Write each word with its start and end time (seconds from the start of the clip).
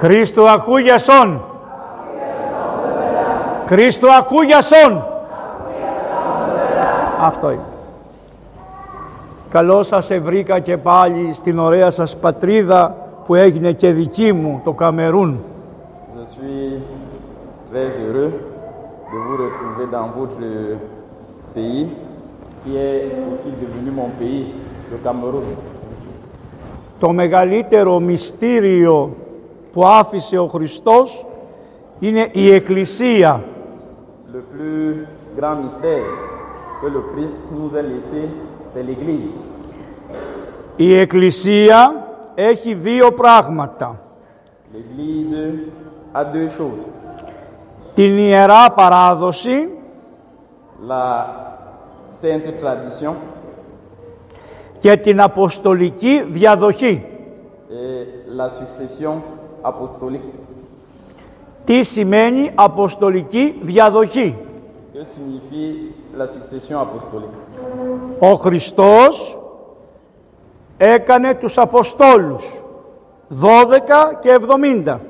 Κρίστο 0.00 0.42
ακούγιασον. 0.42 1.40
Κρίστο 3.66 4.08
ακούγιασον. 4.18 5.04
Αυτό 7.20 7.50
είναι. 7.50 7.62
Καλώς 9.50 9.86
σας 9.86 10.08
βρήκα 10.22 10.58
και 10.58 10.76
πάλι 10.76 11.32
στην 11.34 11.58
ωραία 11.58 11.90
σας 11.90 12.16
πατρίδα 12.16 12.94
που 13.26 13.34
έγινε 13.34 13.72
και 13.72 13.90
δική 13.90 14.32
μου, 14.32 14.60
το 14.64 14.72
Καμερούν. 14.72 15.40
Je 16.16 16.24
suis 16.34 16.82
très 17.70 17.88
heureux 18.02 18.32
de 19.10 19.16
vous 19.24 19.36
retrouver 19.44 19.86
dans 19.96 20.08
votre 20.18 20.46
pays, 21.54 21.86
qui 22.62 22.76
est 22.76 23.02
aussi 23.30 23.50
devenu 23.62 23.90
mon 24.00 24.10
pays, 24.20 24.46
le 24.90 24.98
Cameroun. 25.04 25.56
Το 26.98 27.12
μεγαλύτερο 27.12 27.98
μυστήριο 27.98 29.10
που 29.72 29.86
άφησε 29.86 30.38
ο 30.38 30.46
Χριστός 30.46 31.26
είναι 31.98 32.28
η 32.32 32.50
Εκκλησία. 32.52 33.44
Le 34.32 34.42
plus 34.54 35.06
grand 35.38 35.56
mystère 35.64 36.08
que 36.80 36.86
le 36.96 37.00
Christ 37.12 37.40
nous 37.56 37.74
a 37.76 37.82
laissé, 37.82 38.22
c'est 38.72 38.82
l'Église. 38.82 39.42
Η 40.76 40.98
Εκκλησία 40.98 42.06
έχει 42.34 42.74
δύο 42.74 43.12
πράγματα. 43.12 44.00
L'Église 44.72 45.54
a 46.12 46.24
deux 46.24 46.48
choses. 46.58 46.86
Την 47.94 48.18
Ιερά 48.18 48.72
Παράδοση 48.76 49.68
La 50.88 51.26
sainte 52.22 52.52
tradition 52.62 53.12
και 54.78 54.96
την 54.96 55.20
Αποστολική 55.20 56.22
Διαδοχή. 56.30 57.02
et 57.70 58.34
la 58.40 58.48
succession 58.48 59.14
apostolique. 59.62 60.34
Τι 61.64 61.82
σημαίνει 61.82 62.50
Αποστολική 62.54 63.58
Διαδοχή; 63.62 64.36
Que 64.92 65.04
signifie 65.04 65.92
la 66.18 66.26
succession 66.26 66.78
apostolique 66.80 67.48
Ο 68.18 68.34
Χριστός 68.34 69.38
έκανε 70.76 71.34
τους 71.34 71.58
Αποστόλους 71.58 72.44
12 73.28 74.18
και 74.20 74.30
70. 74.30 75.00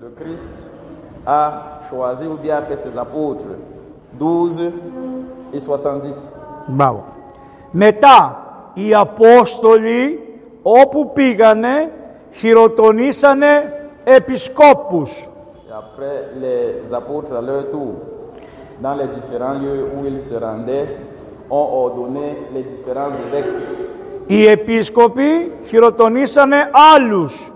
Le 0.00 0.10
Christ 0.20 0.54
a 1.26 1.80
choisi 1.88 2.26
ou 2.26 2.36
bien 2.36 2.56
a 2.56 2.62
fait 2.62 2.76
ses 2.76 2.96
apôtres 2.96 3.52
12 4.18 4.72
et 5.52 5.60
70. 5.60 6.32
Μπράβο. 6.66 7.04
Μετά 7.70 8.44
οι 8.74 8.94
Απόστολοι 8.94 10.18
όπου 10.62 11.12
πήγανε 11.12 11.90
χειροτονήσανε 12.32 13.72
επισκόπους. 14.06 15.10
Et 15.68 15.72
après, 15.82 16.16
les 16.44 16.92
apôtres, 16.94 17.32
à 17.34 17.40
leur 17.40 17.62
tour, 17.70 17.92
dans 18.84 18.94
les 18.94 19.08
différents 19.16 19.54
lieux 19.64 19.82
où 19.94 20.06
ils 20.06 20.22
se 20.22 20.34
rendaient, 20.46 20.88
ont 21.50 21.68
ordonné 21.84 22.28
les 22.54 22.62
différents 22.62 23.14
évêques. 23.26 23.54
Οι 24.28 24.44
επίσκοποι 24.46 25.52
χειροτονήσανε 25.66 26.56
άλλους. 26.94 27.50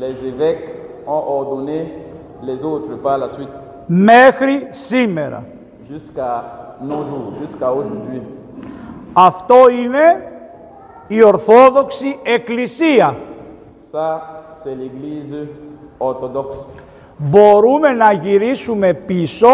Les 0.00 0.16
évêques 0.26 0.68
ont 1.06 1.24
ordonné 1.38 1.80
les 2.42 2.64
autres 2.64 2.94
par 3.02 3.18
la 3.18 3.28
suite, 3.28 3.54
Μέχρι 3.88 4.56
σήμερα. 4.72 5.40
jusqu'à 5.90 6.32
nos 6.90 7.02
jours, 7.08 7.28
jusqu'à 7.40 7.68
aujourd'hui. 7.72 8.22
Αυτό 9.12 9.56
είναι 9.70 10.06
η 11.06 11.24
Ορθόδοξη 11.24 12.18
Εκκλησία. 12.22 13.16
Ça, 13.92 14.06
c'est 14.62 14.74
l'Église 14.74 15.36
orthodoxe. 15.98 16.56
Μπορούμε 17.16 17.88
να 17.90 18.12
γυρίσουμε 18.12 18.94
πίσω 18.94 19.48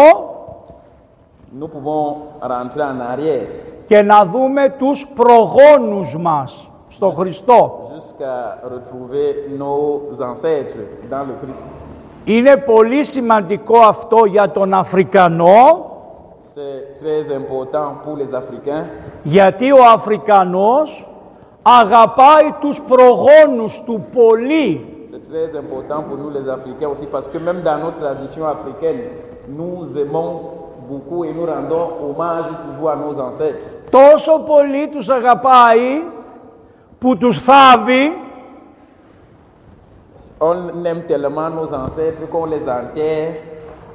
Nous 1.59 1.67
pouvons 1.67 2.07
rentrer 2.41 2.83
en 2.83 2.99
arrière 2.99 3.47
και 3.87 4.01
να 4.01 4.25
δούμε 4.25 4.69
τους 4.77 5.07
προγόνους 5.15 6.17
μας 6.17 6.69
στο 6.89 7.09
Χριστό. 7.09 7.89
jusqu'à 7.95 8.59
retrouver 8.75 9.27
nos 9.61 10.21
ancêtres 10.29 10.83
dans 11.09 11.23
le 11.29 11.33
Christ. 11.41 11.65
Είναι 12.25 12.55
πολύ 12.57 13.03
σημαντικό 13.03 13.77
αυτό 13.79 14.25
για 14.25 14.51
τον 14.51 14.73
Αφρικανό, 14.73 15.89
C'est 16.55 16.93
très 17.01 17.23
important 17.39 17.87
pour 18.03 18.15
les 18.17 18.33
Africains 18.33 18.85
γιατί 19.23 19.71
ο 19.71 19.77
Αφρικανός 19.93 21.07
αγαπάει 21.61 22.53
τους 22.59 22.81
προγόνους 22.81 23.81
του 23.85 24.05
πολύ. 24.13 24.94
C'est 25.14 25.24
très 25.32 25.56
important 25.56 26.02
pour 26.02 26.16
nous 26.16 26.30
les 26.30 26.48
Africains 26.48 26.88
aussi 26.88 27.06
parce 27.06 27.28
que 27.28 27.38
même 27.38 27.60
dans 27.62 27.78
nos 27.78 27.90
traditions 28.02 28.46
africaines, 28.46 29.02
nous 29.48 29.98
aimons 29.98 30.30
beaucoup 30.88 31.24
et 31.24 31.32
nous 31.32 31.46
rendons 31.46 31.86
hommage 32.04 32.46
toujours 32.64 32.90
à 32.90 32.96
nos 32.96 33.18
ancêtres. 33.18 33.66
Τόσο 33.90 34.38
πολύ 34.46 34.88
τους 34.88 35.08
αγαπάει 35.08 36.02
που 36.98 37.16
τους 37.16 37.38
θάβει 37.38 38.12
On 40.42 40.84
aime 40.84 41.02
tellement 41.06 41.50
nos 41.50 41.72
ancêtres 41.74 42.24
qu'on 42.32 42.46
les 42.46 42.66
enterre, 42.68 43.30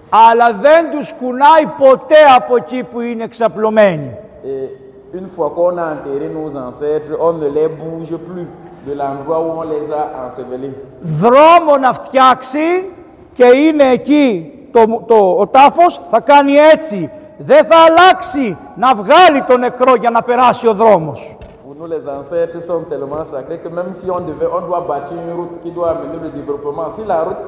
αλλά 0.10 0.60
δεν 0.62 0.90
τους 0.92 1.14
κουνάει 1.20 1.66
ποτέ 1.78 2.22
από 2.36 2.56
εκεί 2.56 2.84
που 2.84 3.02
είναι 3.02 3.24
εξαπλωμένοι. 3.24 4.18
et 4.44 4.70
une 5.14 5.28
fois 5.28 5.50
qu'on 5.56 5.78
a 5.78 5.86
enterré 5.96 6.28
nos 6.30 6.56
ancêtres, 6.68 7.12
on 7.20 7.34
ne 7.34 7.48
les 7.58 7.68
bouge 7.68 8.16
plus 8.28 8.48
de 8.88 8.94
l'endroit 8.94 9.40
où 9.46 9.50
on 9.62 9.66
les 9.74 9.86
a 9.92 10.04
ensevelis. 10.26 10.76
Δρόμο 11.02 11.78
να 11.82 11.94
φτιάξει 11.94 12.90
και 13.34 13.58
είναι 13.58 13.92
εκεί 13.92 14.52
το, 14.72 15.04
το, 15.08 15.36
ο 15.40 15.48
τάφος 15.48 16.02
θα 16.12 16.20
κάνει 16.20 16.54
έτσι. 16.74 17.10
Δεν 17.38 17.66
θα 17.66 17.78
αλλάξει 17.88 18.58
να 18.76 18.96
βγάλει 18.96 19.42
το 19.48 19.58
νεκρό 19.58 19.96
για 19.96 20.10
να 20.10 20.22
περάσει 20.24 20.68
ο 20.68 20.74
δρόμος. 20.74 21.38
Pour 21.66 21.76
nous, 21.80 21.88
les 21.88 22.08
ancêtres 22.20 22.62
sont 22.70 22.84
tellement 22.92 23.24
sacrés 23.34 23.60
que 23.64 23.68
même 23.80 23.92
si 24.00 24.06
on, 24.18 24.22
devait, 24.30 24.50
on 24.58 24.62
doit 24.68 24.84
bâtir 24.92 25.18
une 25.26 25.34
route 25.40 25.56
qui 25.64 25.72
doit 25.72 25.90
amener 25.96 26.20
le 26.26 26.30
développement, 26.30 26.90
si 26.96 27.04
la 27.14 27.20
route 27.28 27.44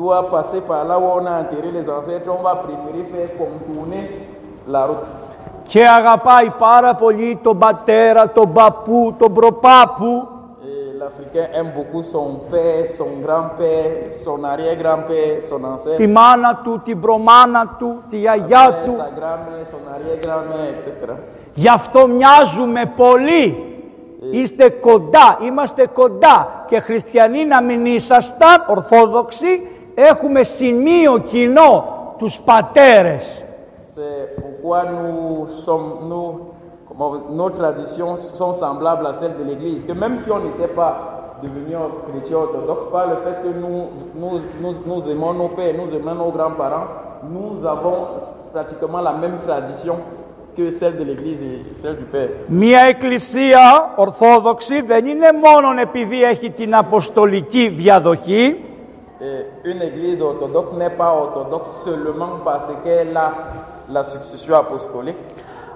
doit 0.00 0.22
passer 0.30 0.60
par 0.70 0.84
là 0.88 0.98
où 0.98 1.04
on 1.18 1.24
a 1.32 1.34
enterré 1.42 1.70
les 1.78 1.86
ancêtres, 1.96 2.28
on 2.38 2.42
va 2.48 2.54
préférer 2.66 3.02
faire 3.14 3.30
contourner 3.42 4.02
la 4.74 4.82
route. 4.88 5.06
Και 5.67 5.81
αγαπάει 5.97 6.49
πάρα 6.59 6.95
πολύ 6.95 7.39
τον 7.43 7.57
πατέρα, 7.57 8.29
τον 8.29 8.53
παππού, 8.53 9.15
τον 9.17 9.33
προπάπου. 9.33 10.27
Et 10.65 10.97
l'Africain 11.01 11.47
aime 11.59 11.71
beaucoup 11.77 12.03
son 12.15 12.27
père, 12.51 12.85
son 12.99 13.11
grand-père, 13.25 13.91
son 14.25 14.37
arrière-grand-père, 14.51 15.35
son 15.49 15.61
ancêtre, 15.73 15.97
Τη 15.97 16.07
μάνα 16.07 16.59
του, 16.63 16.81
την 16.83 16.99
προμάνα 17.01 17.75
του, 17.79 18.01
τη 18.09 18.17
γιαγιά 18.17 18.65
sa 18.65 18.85
του. 18.85 18.95
grand-mère, 19.19 19.65
son 19.73 19.83
arrière-grand-mère, 19.93 20.69
etc. 20.77 21.13
Γι' 21.53 21.69
αυτό 21.69 22.07
μοιάζουμε 22.07 22.91
πολύ. 22.95 23.67
Είστε 24.31 24.69
κοντά, 24.69 25.37
είμαστε 25.45 25.87
κοντά. 25.87 26.63
Και 26.67 26.79
χριστιανοί 26.79 27.45
να 27.45 27.61
μην 27.61 27.85
ήσασταν, 27.85 28.65
ορθόδοξοι, 28.67 29.67
έχουμε 29.95 30.43
σημείο 30.43 31.17
κοινό 31.17 31.85
τους 32.17 32.39
πατέρες. 32.39 33.42
C'est 33.92 34.36
pourquoi 34.40 34.84
nous 34.84 35.48
sommes, 35.64 36.08
nous, 36.08 36.40
comment, 36.88 37.14
nos 37.30 37.50
traditions 37.50 38.16
sont 38.16 38.52
semblables 38.52 39.06
à 39.06 39.12
celles 39.12 39.36
de 39.38 39.44
l'Église. 39.44 39.84
Que 39.84 39.92
même 39.92 40.16
si 40.18 40.30
on 40.30 40.38
n'était 40.38 40.68
pas 40.68 41.38
devenu 41.42 41.76
chrétien 42.10 42.38
orthodoxe, 42.38 42.86
par 42.92 43.06
le 43.08 43.16
fait 43.16 43.42
que 43.42 43.48
nous, 43.48 43.86
nous, 44.14 44.40
nous, 44.60 44.74
nous 44.86 45.10
aimons 45.10 45.34
nos 45.34 45.48
pères, 45.48 45.74
nous 45.76 45.94
aimons 45.94 46.14
nos 46.14 46.30
grands-parents, 46.30 46.86
nous 47.30 47.64
avons 47.66 48.06
pratiquement 48.52 49.00
la 49.00 49.12
même 49.12 49.38
tradition 49.38 49.96
que 50.56 50.70
celle 50.70 50.96
de 50.96 51.04
l'Église 51.04 51.42
et 51.42 51.74
celle 51.74 51.96
du 51.96 52.04
Père. 52.04 52.28
Μία 52.48 52.80
εκκλησία 52.88 53.92
ορθόδοξη 53.96 54.80
δεν 54.80 55.06
είναι 55.06 55.28
μόνο 55.32 55.80
επειδή 55.80 56.20
έχει 56.22 56.50
την 56.50 56.74
αποστολική 56.74 57.68
διαδοχή, 57.68 58.62
Et 59.20 59.68
une 59.70 59.82
Église 59.82 60.22
orthodoxe 60.22 60.72
n'est 60.74 60.96
pas 61.02 61.12
orthodoxe 61.24 61.70
seulement 61.84 62.34
parce 62.44 62.68
qu'elle 62.84 63.16
a 63.16 63.32
la 63.87 64.03
succession 64.03 64.55
apostolique, 64.55 65.15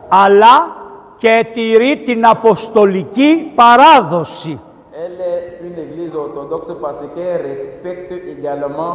αλλά 0.08 0.86
και 1.18 1.46
τηρεί 1.54 2.04
την 2.06 2.26
αποστολική 2.26 3.52
παράδοση. 3.56 4.60
Elle 5.06 5.22
est 5.22 5.48
une 5.68 5.80
église 5.88 6.16
orthodoxe 6.16 6.72
parce 6.82 7.04
qu'elle 7.14 7.42
respecte 7.52 8.12
également 8.36 8.94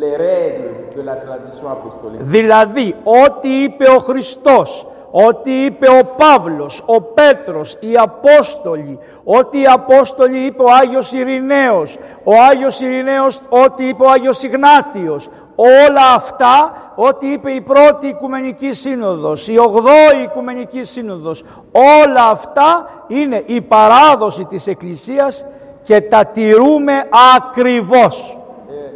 les 0.00 0.16
règles 0.16 0.70
de 0.96 1.02
la 1.02 1.16
tradition 1.16 1.68
apostolique. 1.70 2.20
Δηλαδή, 2.22 2.94
ό,τι 3.24 3.48
είπε 3.62 3.88
ο 3.88 3.98
Χριστός, 3.98 4.86
ό,τι 5.10 5.64
είπε 5.64 5.88
ο 5.88 6.14
Παύλος, 6.16 6.82
ο 6.86 7.00
Πέτρος, 7.00 7.76
οι 7.80 7.92
Απόστολοι, 7.96 8.98
ό,τι 9.24 9.60
οι 9.60 9.66
Απόστολοι 9.66 10.38
είπε 10.38 10.62
ο 10.62 10.66
Άγιος 10.80 11.12
Ειρηναίος, 11.12 11.98
ο 12.24 12.32
Άγιος 12.50 12.80
Ειρηναίος, 12.80 13.40
ό,τι 13.48 13.88
είπε 13.88 14.04
ο 14.04 14.10
Άγιος 14.10 14.42
Ιγνάτιος, 14.42 15.28
όλα 15.56 16.14
αυτά, 16.14 16.72
ό,τι 16.94 17.26
είπε 17.26 17.50
η 17.50 17.60
πρώτη 17.60 18.06
Οικουμενική 18.06 18.72
Σύνοδος, 18.72 19.48
η 19.48 19.58
ογδόη 19.58 20.22
Οικουμενική 20.24 20.82
Σύνοδος, 20.82 21.44
όλα 21.72 22.30
αυτά 22.30 22.88
είναι 23.06 23.42
η 23.46 23.60
παράδοση 23.60 24.44
της 24.44 24.66
Εκκλησίας 24.66 25.44
και 25.82 26.00
τα 26.00 26.24
τηρούμε 26.24 26.92
ακριβώς. 27.36 28.36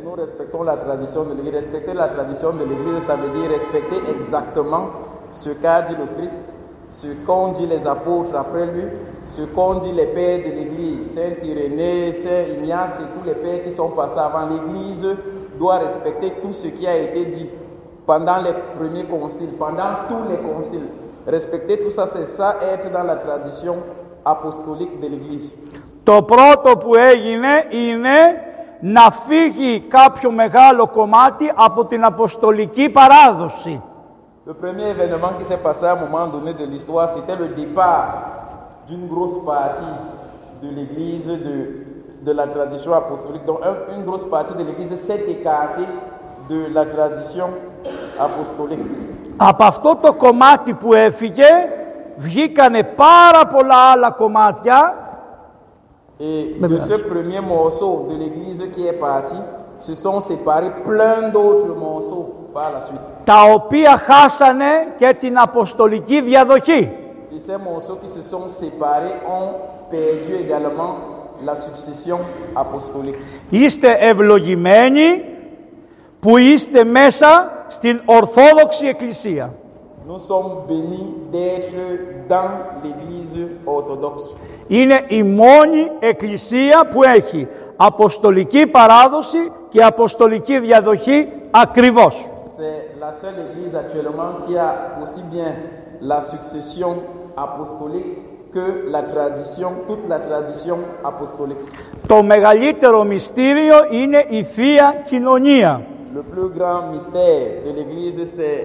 nous 0.05 0.17
respectons 0.17 0.63
la 0.65 0.77
tradition 0.77 1.23
de 1.29 1.35
l'Église. 1.35 1.55
Respecter 1.63 1.95
la 1.95 2.09
tradition 2.09 2.51
de 2.61 2.65
l'Église, 2.71 3.03
ça 3.09 3.15
veut 3.15 3.33
dire 3.37 3.49
respecter 3.59 3.99
exactement 4.15 4.85
ce 5.31 5.51
qu'a 5.51 5.83
dit 5.83 5.95
le 6.03 6.07
Christ, 6.17 6.43
ce 6.89 7.07
qu'ont 7.25 7.49
dit 7.53 7.67
les 7.67 7.87
apôtres 7.87 8.35
après 8.35 8.67
lui, 8.67 8.87
ce 9.25 9.43
qu'ont 9.43 9.75
dit 9.75 9.93
les 9.93 10.07
pères 10.07 10.39
de 10.39 10.51
l'Église, 10.59 11.13
Saint 11.15 11.37
Irénée, 11.51 12.11
Saint 12.13 12.45
Ignace 12.57 12.99
et 13.03 13.09
tous 13.15 13.25
les 13.25 13.35
pères 13.35 13.63
qui 13.65 13.71
sont 13.71 13.91
passés 13.91 14.19
avant 14.19 14.47
l'Église 14.53 15.07
doit 15.60 15.78
respecter 15.80 16.34
tout 16.42 16.54
ce 16.54 16.68
qui 16.68 16.86
a 16.88 16.96
été 16.98 17.26
dit 17.26 17.50
pendant 18.06 18.38
les 18.38 18.54
premiers 18.78 19.06
conciles, 19.06 19.54
pendant 19.58 19.92
tous 20.10 20.24
les 20.30 20.38
conciles. 20.38 20.88
Respecter 21.28 21.80
tout 21.80 21.92
ça, 21.92 22.06
c'est 22.08 22.26
ça, 22.26 22.58
être 22.74 22.92
dans 22.92 23.04
la 23.04 23.16
tradition 23.16 23.78
apostolique 24.24 25.00
de 25.02 25.08
l'Église. 25.08 25.54
Το 26.04 26.22
πρώτο 26.22 26.78
που 26.78 26.96
έγινε 26.96 27.66
είναι 27.70 28.18
να 28.80 29.12
φύγει 29.12 29.80
κάποιο 29.80 30.32
μεγάλο 30.32 30.88
κομμάτι 30.88 31.52
από 31.56 31.86
την 31.86 32.04
αποστολική 32.04 32.90
παράδοση. 32.90 33.82
Le 34.48 34.54
premier 34.54 34.90
événement 34.96 35.34
qui 35.40 35.44
s'est 35.44 35.64
passé 35.68 35.86
à 35.86 35.94
un 35.94 36.00
moment 36.06 36.28
donné 36.28 36.54
de 36.54 36.66
l'histoire, 36.66 37.10
c'était 37.10 37.36
le 37.36 37.48
départ 37.48 38.06
d'une 38.88 39.08
grosse 39.08 39.44
partie 39.44 39.96
de 40.62 40.70
l'Église, 40.70 41.28
de, 41.48 41.89
de 42.28 42.32
la 42.40 42.46
tradition 42.56 42.92
apostolique. 43.02 43.46
Donc 43.46 43.60
un- 43.70 43.80
une 43.96 44.04
grosse 44.08 44.26
partie 44.36 44.54
de 44.60 44.64
l'Église 44.68 44.94
s'est 45.06 45.24
écartée 45.36 45.90
de 46.52 46.60
la 46.76 46.84
tradition 46.94 47.48
apostolique. 48.20 48.86
Από 49.38 49.64
αυτό 49.66 49.96
το 50.02 50.14
κομμάτι 50.14 50.74
που 50.74 50.90
έφυγε 50.96 51.46
βγήκανε 52.18 52.84
πάρα 52.84 53.48
πολλά 53.56 53.76
άλλα 53.94 54.10
κομμάτια 54.12 55.00
Et 56.20 56.56
Mais 56.62 56.70
de 56.70 56.78
voilà. 56.78 56.86
ce 56.92 56.96
premier 57.12 57.42
morceau 57.42 57.94
de 58.10 58.16
l'Église 58.22 58.62
qui 58.74 58.88
est 58.88 59.00
parti, 59.10 59.36
se 59.88 59.94
sont 60.04 60.20
séparés 60.22 60.72
plein 60.90 61.18
d'autres 61.34 61.74
morceaux 61.86 62.26
par 62.54 62.68
la 62.74 62.80
suite. 62.82 63.02
τα 63.26 63.42
οποία 63.54 63.98
χάσανε 63.98 64.94
και 64.98 65.16
την 65.20 65.38
αποστολική 65.40 66.22
διαδοχή. 66.22 66.92
Et 67.36 67.40
ces 67.40 67.58
morceaux 67.70 67.98
qui 68.02 68.08
se 68.18 68.22
sont 68.32 68.48
séparés 68.62 69.16
ont 69.38 69.50
perdu 69.96 70.32
également 70.46 70.94
la 71.45 71.55
succession 71.57 72.19
apostolique. 72.55 73.19
Είστε 73.51 73.97
ευλογημένοι 74.01 75.25
που 76.21 76.37
είστε 76.37 76.85
μέσα 76.85 77.53
στην 77.69 78.01
Ορθόδοξη 78.05 78.87
Εκκλησία. 78.87 79.55
Nous 80.09 80.19
sommes 80.19 80.67
bénis 80.69 81.09
d'être 81.33 81.77
dans 82.29 82.51
l'Église 82.83 83.49
orthodoxe. 83.65 84.35
Είναι 84.67 85.05
η 85.09 85.23
μόνη 85.23 85.91
εκκλησία 85.99 86.89
που 86.93 87.01
έχει 87.17 87.49
αποστολική 87.77 88.67
παράδοση 88.67 89.53
και 89.69 89.85
αποστολική 89.85 90.59
διαδοχή 90.59 91.29
ακριβώς. 91.51 92.27
C'est 92.57 93.01
la 93.01 93.13
seule 93.13 93.39
Église 93.49 93.75
actuellement 93.75 94.31
qui 94.45 94.57
a 94.59 94.71
aussi 95.03 95.23
bien 95.33 95.51
la 96.01 96.21
succession 96.21 96.91
apostolique 97.37 98.30
que 98.55 98.65
la 98.97 99.03
tradition, 99.15 99.71
toute 99.89 100.05
la 100.09 100.19
tradition 100.19 100.77
apostolique. 101.03 101.69
Το 102.07 102.23
μεγαλύτερο 102.23 103.05
μυστήριο 103.05 103.77
είναι 103.91 104.25
η 104.29 104.43
Θεία 104.45 105.03
Κοινωνία. 105.07 105.81
Le 106.15 106.23
plus 106.35 106.51
grand 106.59 106.83
mystère 106.95 107.63
de 107.67 107.71
l'Église, 107.77 108.25
c'est 108.37 108.59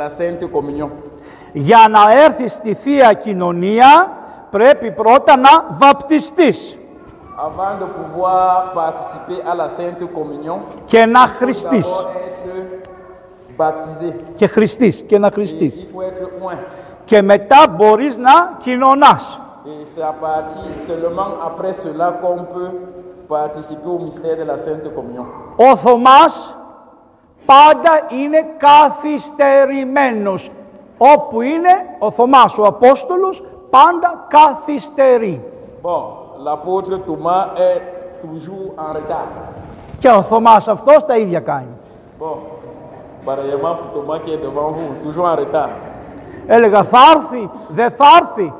la 0.00 0.08
Sainte 0.10 0.44
Communion. 0.52 0.88
Για 1.52 1.78
να 1.90 2.22
έρθεις 2.24 2.52
στη 2.52 2.74
Θεία 2.74 3.12
Κοινωνία 3.12 4.10
πρέπει 4.50 4.90
πρώτα 4.90 5.36
να 5.36 5.76
βαπτιστείς 5.78 6.74
Avant 7.48 7.74
de 7.82 7.86
pouvoir 7.98 8.72
participer 8.74 9.38
à 9.50 9.54
la 9.54 9.68
Sainte 9.68 10.04
Communion, 10.14 10.58
και 10.84 11.04
να 11.06 11.20
il 11.20 11.26
faut 11.26 11.44
χριστείς. 11.44 11.86
d'abord 11.86 12.06
être 12.26 12.80
baptisé. 13.56 14.14
Και 14.36 14.46
χριστείς 14.46 15.00
και 15.06 15.18
να 15.18 15.26
Et 15.28 15.32
χριστείς. 15.32 15.74
il 15.74 15.96
faut 15.96 16.02
être 16.02 16.44
oint 16.46 16.58
και 17.10 17.22
μετά 17.22 17.64
μπορείς 17.70 18.16
να 18.16 18.56
κοινωνάς. 18.58 19.40
Ο 25.56 25.76
Θωμάς 25.76 26.56
πάντα 27.46 28.00
είναι 28.08 28.46
καθυστερημένος. 28.56 30.50
Όπου 30.98 31.40
είναι 31.40 31.68
ο 31.98 32.10
Θωμάς, 32.10 32.58
ο 32.58 32.62
Απόστολος, 32.62 33.44
πάντα 33.70 34.26
καθυστερεί. 34.28 35.44
Bon, 35.82 36.02
l'apôtre 36.46 36.94
Thomas 37.08 37.42
est 37.66 37.80
toujours 38.22 38.68
en 38.76 38.90
retard. 38.96 39.30
Και 39.98 40.08
ο 40.08 40.22
Θωμάς 40.22 40.68
αυτός 40.68 41.04
τα 41.04 41.16
ίδια 41.16 41.40
κάνει. 41.40 41.76
Bon, 42.20 42.36
παραγεμά 43.24 43.74
που 43.74 43.84
Thomas 43.98 44.18
devant 44.18 44.70
vous, 44.76 44.90
toujours 45.06 45.26
en 45.26 45.36
retard. 45.36 45.89
Έλεγα 46.56 46.82
θα 46.84 46.98
έρθει, 47.14 47.50
δεν 47.68 47.90
θα 47.98 48.06
έρθει. 48.20 48.52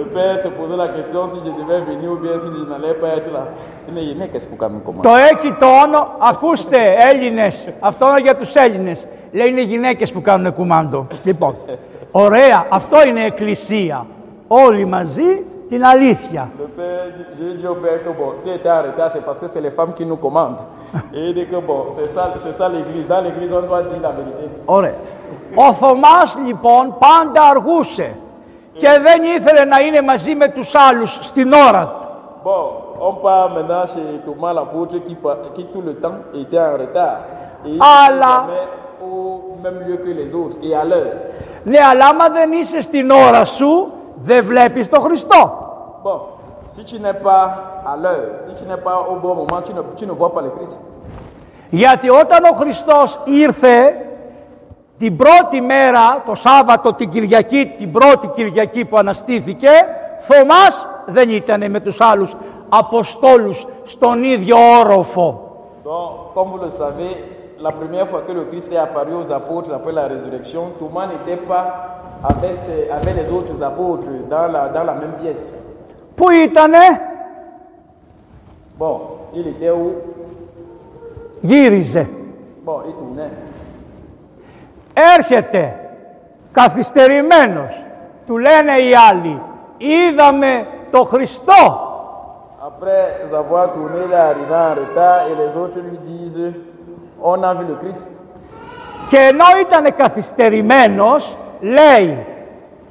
Le 0.00 0.04
père 0.16 0.36
se 0.44 0.48
posait 0.58 0.76
la 0.86 0.88
question 0.96 1.20
si 1.32 1.38
je 1.46 1.50
devais 1.60 1.80
venir 1.90 2.08
ou 2.14 2.18
bien 2.24 2.36
si 2.42 2.48
je 2.58 2.64
n'allais 2.70 2.96
pas 3.02 3.10
être 3.18 3.30
là. 3.36 3.44
Είναι 3.88 4.00
γυναίκες 4.00 4.46
που 4.46 4.56
κάνουν 4.56 4.82
Το 4.84 4.90
κομμάτι. 4.92 5.08
έχει 5.32 5.52
το 5.60 5.66
όνομα, 5.66 6.16
ακούστε 6.30 6.76
Έλληνες, 7.12 7.68
αυτό 7.80 8.08
είναι 8.08 8.20
για 8.20 8.36
τους 8.36 8.54
Έλληνες. 8.54 9.06
Λέει 9.32 9.46
είναι 9.48 9.62
γυναίκες 9.62 10.12
που 10.12 10.20
κάνουν 10.22 10.54
κουμάντο. 10.54 11.06
Λοιπόν, 11.24 11.54
ωραία, 12.10 12.66
αυτό 12.68 12.96
είναι 13.08 13.24
εκκλησία. 13.24 14.06
Όλοι 14.48 14.84
μαζί 14.84 15.42
την 15.68 15.84
αλήθεια. 15.84 16.48
Le 16.58 16.80
père, 16.80 17.04
dit- 17.16 17.30
j'ai 17.38 17.52
dit 17.60 17.66
au 17.74 17.78
père 17.84 17.98
que 18.04 18.10
bon, 18.20 18.28
si 18.42 18.48
était 18.58 18.70
en 18.78 18.82
retard, 18.88 19.10
c'est 19.14 19.24
parce 19.28 19.38
que 19.42 19.46
c'est 19.52 19.62
les 19.68 19.74
femmes 19.78 19.92
qui 19.98 20.04
nous 20.10 20.20
commandent. 20.26 20.62
Et 21.16 21.20
il 21.28 21.34
dit 21.38 21.46
que 21.52 21.58
bon, 21.68 21.80
c'est 21.96 22.08
ça, 22.16 22.22
c'est 22.44 22.54
ça 22.60 22.66
l'église. 22.74 23.06
Dans 23.12 23.22
l'église, 23.26 23.52
on 23.58 23.62
doit 23.70 23.82
dire 23.90 24.00
la 24.08 24.12
vérité. 24.18 24.44
Ωραία. 24.78 24.96
Ο 25.54 25.72
Θωμάς 25.72 26.36
λοιπόν 26.46 26.96
πάντα 26.98 27.42
αργούσε 27.50 28.16
και 28.72 28.88
δεν 28.88 29.22
ήθελε 29.36 29.64
να 29.64 29.76
είναι 29.84 30.00
μαζί 30.00 30.34
με 30.34 30.48
τους 30.48 30.74
άλλους 30.74 31.18
στην 31.20 31.52
ώρα 31.52 31.86
του. 31.86 32.06
Bon, 32.44 32.64
on 33.08 33.14
part 33.24 33.48
maintenant 33.56 33.86
chez 33.92 34.06
Thomas 34.26 34.52
l'apôtre 34.58 34.96
qui, 35.06 35.14
pa- 35.24 35.38
qui 35.54 35.64
tout 35.72 35.82
le 35.88 35.94
temps 36.02 36.18
était 36.42 36.60
en 36.68 36.74
retard. 36.84 37.18
Et 37.64 37.70
il 37.74 37.80
Ah 37.80 38.06
n'était 38.12 38.20
là. 38.24 38.34
jamais 38.38 38.66
au 39.08 39.56
même 39.64 39.78
lieu 39.86 39.96
que 40.04 40.10
les 40.20 40.30
autres 40.42 40.56
et 40.66 40.72
à 40.82 40.84
l'heure. 40.90 41.14
Ναι, 41.64 41.78
αλλά 41.90 42.06
άμα 42.06 42.28
δεν 42.28 42.52
είσαι 42.52 42.80
στην 42.80 43.10
ώρα 43.10 43.44
σου, 43.44 43.92
δεν 44.14 44.44
βλέπεις 44.44 44.88
τον 44.88 45.00
Χριστό. 45.00 45.40
Bon, 46.04 46.18
si 46.74 46.82
tu 46.90 46.96
n'es 47.04 47.18
pas 47.28 47.44
à 47.92 47.94
l'heure, 48.02 48.30
si 48.46 48.52
tu 48.58 48.64
n'es 48.70 48.82
pas 48.88 48.96
au 49.10 49.16
bon 49.24 49.34
moment, 49.40 49.60
tu 49.66 49.72
ne, 49.76 49.80
tu 49.98 50.04
ne 50.06 50.12
vois 50.20 50.32
pas 50.36 50.42
le 50.46 50.50
Christ. 50.56 50.78
Γιατί 51.70 52.10
όταν 52.10 52.38
ο 52.52 52.54
Χριστός 52.54 53.20
ήρθε 53.24 54.06
την 54.98 55.16
πρώτη 55.16 55.60
μέρα, 55.60 56.22
το 56.26 56.34
Σάββατο, 56.34 56.94
την 56.94 57.08
Κυριακή, 57.10 57.72
την 57.78 57.92
πρώτη 57.92 58.26
Κυριακή 58.34 58.84
που 58.84 58.96
αναστήθηκε, 58.98 59.68
Θωμάς 60.18 60.86
δεν 61.06 61.30
ήταν 61.30 61.70
με 61.70 61.80
τους 61.80 62.00
άλλους 62.00 62.36
Αποστόλους 62.68 63.66
στον 63.84 64.22
ίδιο 64.22 64.56
όροφο. 64.78 65.42
Donc, 65.84 66.34
comme 66.34 66.48
vous 66.52 66.62
le 66.66 66.70
savez, 66.82 67.12
la 67.66 67.72
première 67.72 68.06
fois 68.10 68.20
que 68.26 68.32
le 68.32 68.44
Christ 68.50 68.68
est 68.72 68.76
apparu 68.88 69.12
aux 69.22 69.30
apôtres 69.40 69.70
après 69.78 69.92
la 70.00 70.06
résurrection, 70.14 70.62
Thomas 70.78 71.06
n'était 71.12 71.40
pas 71.52 71.64
avec, 72.32 72.54
ses- 72.64 72.86
avec 72.98 73.14
les 73.20 73.28
autres 73.36 73.56
apôtres 73.70 74.10
dans 74.32 74.46
la, 74.54 74.62
dans 74.76 74.84
la 74.90 74.94
même 75.02 75.14
pièce. 75.22 75.52
Πού 76.16 76.30
ήτανε, 76.44 76.86
Bon, 78.78 78.96
il 79.34 79.46
était 79.48 79.70
où 79.70 79.86
γύριζε. 81.42 82.06
Bon, 82.66 82.78
il 82.88 82.92
tournait. 83.00 83.32
Έρχεται 85.16 85.74
καθυστερημένος. 86.52 87.82
Του 88.26 88.38
λένε 88.38 88.72
οι 88.72 88.92
άλλοι, 89.10 89.42
είδαμε 89.76 90.66
το 90.90 91.04
Χριστό. 91.04 91.82
Après 92.70 93.04
avoir 93.42 93.66
tourné, 93.76 94.00
il 94.06 94.12
est 94.12 94.24
arrivé 94.30 94.56
en 94.68 94.74
retard 94.82 95.20
et 95.28 95.34
les 95.42 95.52
autres 95.62 95.80
lui 95.88 95.98
disent 96.12 96.52
On 97.30 97.42
a 97.42 97.54
vu 97.54 97.64
le 97.70 97.76
Christ. 97.82 98.08
Και 99.08 99.18
ενώ 99.18 99.44
ήταν 99.60 99.96
καθυστερημένος, 99.96 101.36
λέει, 101.60 102.26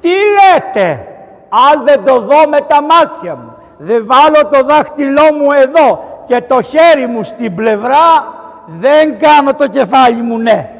τι 0.00 0.08
λέτε, 0.08 1.06
αν 1.48 1.84
δεν 1.86 2.04
το 2.04 2.14
δω 2.20 2.48
με 2.48 2.60
τα 2.60 2.82
μάτια 2.82 3.34
μου, 3.34 3.54
δεν 3.78 4.06
βάλω 4.06 4.48
το 4.50 4.66
δάχτυλό 4.66 5.34
μου 5.34 5.46
εδώ 5.54 6.04
και 6.26 6.40
το 6.40 6.62
χέρι 6.62 7.06
μου 7.06 7.22
στην 7.22 7.54
πλευρά, 7.54 8.34
δεν 8.66 9.18
κάνω 9.18 9.54
το 9.54 9.68
κεφάλι 9.68 10.22
μου 10.22 10.38
ναι. 10.38 10.77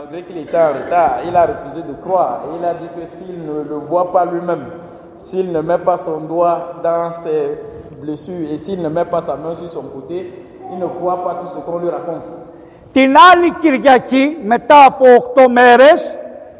malgré 0.00 0.22
qu'il 0.22 0.38
était 0.38 0.56
en 0.56 0.72
retard, 0.78 1.18
il 1.28 1.36
a 1.36 1.44
refusé 1.52 1.82
de 1.82 1.92
croire. 2.04 2.44
Et 2.46 2.56
il 2.58 2.64
a 2.64 2.74
dit 2.74 2.88
que 2.96 3.04
s'il 3.04 3.44
ne 3.44 3.62
le 3.70 3.76
voit 3.90 4.10
pas 4.10 4.24
lui-même, 4.24 4.64
s'il 5.16 5.52
ne 5.52 5.60
met 5.60 5.76
pas 5.88 5.98
son 5.98 6.20
doigt 6.20 6.58
dans 6.82 7.12
ses 7.12 7.58
blessures 8.00 8.50
et 8.50 8.56
s'il 8.56 8.80
ne 8.80 8.88
met 8.88 9.04
pas 9.04 9.20
sa 9.20 9.36
main 9.36 9.54
sur 9.54 9.68
son 9.68 9.82
côté, 9.82 10.32
il 10.72 10.78
ne 10.78 10.86
croit 10.86 11.22
pas 11.22 11.34
tout 11.40 11.48
ce 11.48 11.58
qu'on 11.58 11.78
lui 11.78 11.90
raconte. 11.90 12.24
Την 12.92 13.14
άλλη 13.32 13.50
Κυριακή, 13.60 14.36
μετά 14.44 14.84
από 14.84 15.04
8 15.34 15.48
μέρες, 15.48 16.18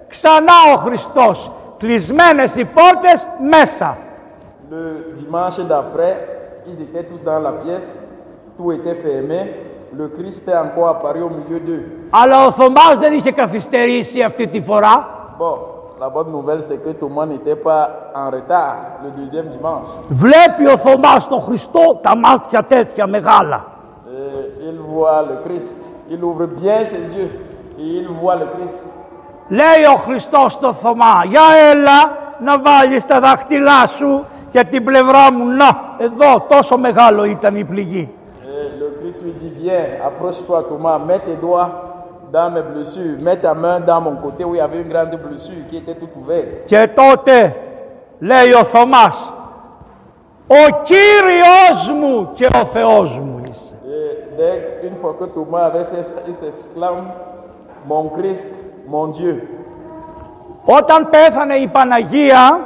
ξανά 0.08 0.52
ο 0.74 0.76
Χριστός, 0.76 1.52
κλεισμένες 1.76 2.54
οι 2.54 2.64
πόρτες 2.64 3.28
μέσα. 3.50 3.98
Le 4.70 5.14
dimanche 5.14 5.60
d'après, 5.66 6.14
ils 6.66 6.82
étaient 6.82 7.04
tous 7.04 7.22
dans 7.24 7.38
la 7.38 7.52
pièce, 7.52 7.88
tout 8.56 8.72
était 8.72 8.94
fermé 8.94 9.40
le 9.97 10.07
Christ 10.07 10.47
est 10.47 10.57
encore 10.57 10.87
apparu 10.87 11.21
au 11.21 11.29
milieu 11.29 11.59
d'eux. 11.59 11.85
Αλλά 12.09 12.45
ο 12.45 12.51
Θωμάς 12.51 12.97
δεν 12.99 13.13
είχε 13.13 13.31
καθυστερήσει 13.31 14.21
αυτή 14.21 14.47
τη 14.47 14.61
φορά. 14.61 15.07
Bon, 15.39 15.57
la 15.99 16.09
bonne 16.09 16.31
nouvelle, 16.31 16.63
c'est 16.63 16.81
que 16.85 16.91
Thomas 17.01 17.25
n'était 17.25 17.59
pas 17.67 17.83
en 18.15 18.29
retard 18.37 18.75
le 19.03 19.09
deuxième 19.11 19.47
dimanche. 19.47 19.87
Βλέπει 20.09 20.67
ο 20.67 20.77
Θωμάς 20.77 21.27
τον 21.27 21.41
Χριστό 21.41 21.99
τα 22.01 22.17
μάτια 22.17 22.63
τέτοια 22.67 23.07
μεγάλα. 23.07 23.65
Et 24.05 24.69
il 24.69 24.79
voit 24.93 25.21
le 25.21 25.35
Christ. 25.45 25.77
Il 26.09 26.23
ouvre 26.23 26.45
bien 26.59 26.79
ses 26.91 27.05
yeux 27.17 27.31
et 27.79 27.87
il 27.99 28.07
voit 28.21 28.35
le 28.35 28.47
Christ. 28.55 28.83
Λέει 29.47 29.83
ο 29.95 29.97
Χριστός 29.97 30.53
στο 30.53 30.73
Θωμά, 30.73 31.13
για 31.27 31.41
έλα 31.71 31.99
να 32.39 32.59
βάλεις 32.59 33.05
τα 33.05 33.19
δάχτυλά 33.19 33.87
σου 33.87 34.25
και 34.51 34.63
την 34.63 34.83
πλευρά 34.83 35.33
μου. 35.33 35.45
Να, 35.45 35.69
εδώ 35.97 36.45
τόσο 36.49 36.77
μεγάλο 36.77 37.23
ήταν 37.23 37.55
η 37.55 37.63
πληγή. 37.63 38.09
Et 39.10 39.10
le 39.10 39.10
Christ 39.10 39.22
lui 39.22 39.32
dit, 39.32 39.50
viens, 39.50 39.84
approche-toi 40.04 40.64
Thomas, 40.68 40.98
mets 40.98 41.18
tes 41.20 41.36
doigts 41.36 41.70
dans 42.32 42.50
mes 42.50 42.62
blessures, 42.62 43.18
mets 43.20 43.36
ta 43.36 43.54
main 43.54 43.80
dans 43.80 44.00
mon 44.00 44.16
côté 44.16 44.44
où 44.44 44.54
il 44.54 44.58
y 44.58 44.60
avait 44.60 44.82
une 44.82 44.88
grande 44.88 45.16
blessure 45.16 45.66
qui 45.68 45.78
était 45.78 45.94
toute 45.94 46.14
ouverte. 46.16 46.66
Και 46.66 46.88
τότε 46.94 47.54
λέει 48.18 48.52
ο 48.60 48.64
Θωμάς, 48.64 49.32
ο 50.48 50.82
Κύριος 50.82 51.92
μου 52.00 52.28
και 52.34 52.46
ο 52.46 52.64
Θεός 52.64 53.18
μου 53.18 53.40
είσαι. 53.44 53.74
Et 53.84 54.36
dès 54.36 54.86
une 54.86 54.96
fois 54.96 55.14
que 55.18 55.24
Thomas 55.24 55.64
avait 55.64 55.84
fait 55.84 56.02
ça, 56.02 56.20
il 56.28 56.34
s'exclame, 56.34 57.06
mon 57.88 58.08
Christ, 58.08 58.52
mon 58.88 59.06
Dieu. 59.08 59.48
Όταν 60.64 61.08
πέθανε 61.10 61.54
η 61.54 61.68
Παναγία, 61.68 62.60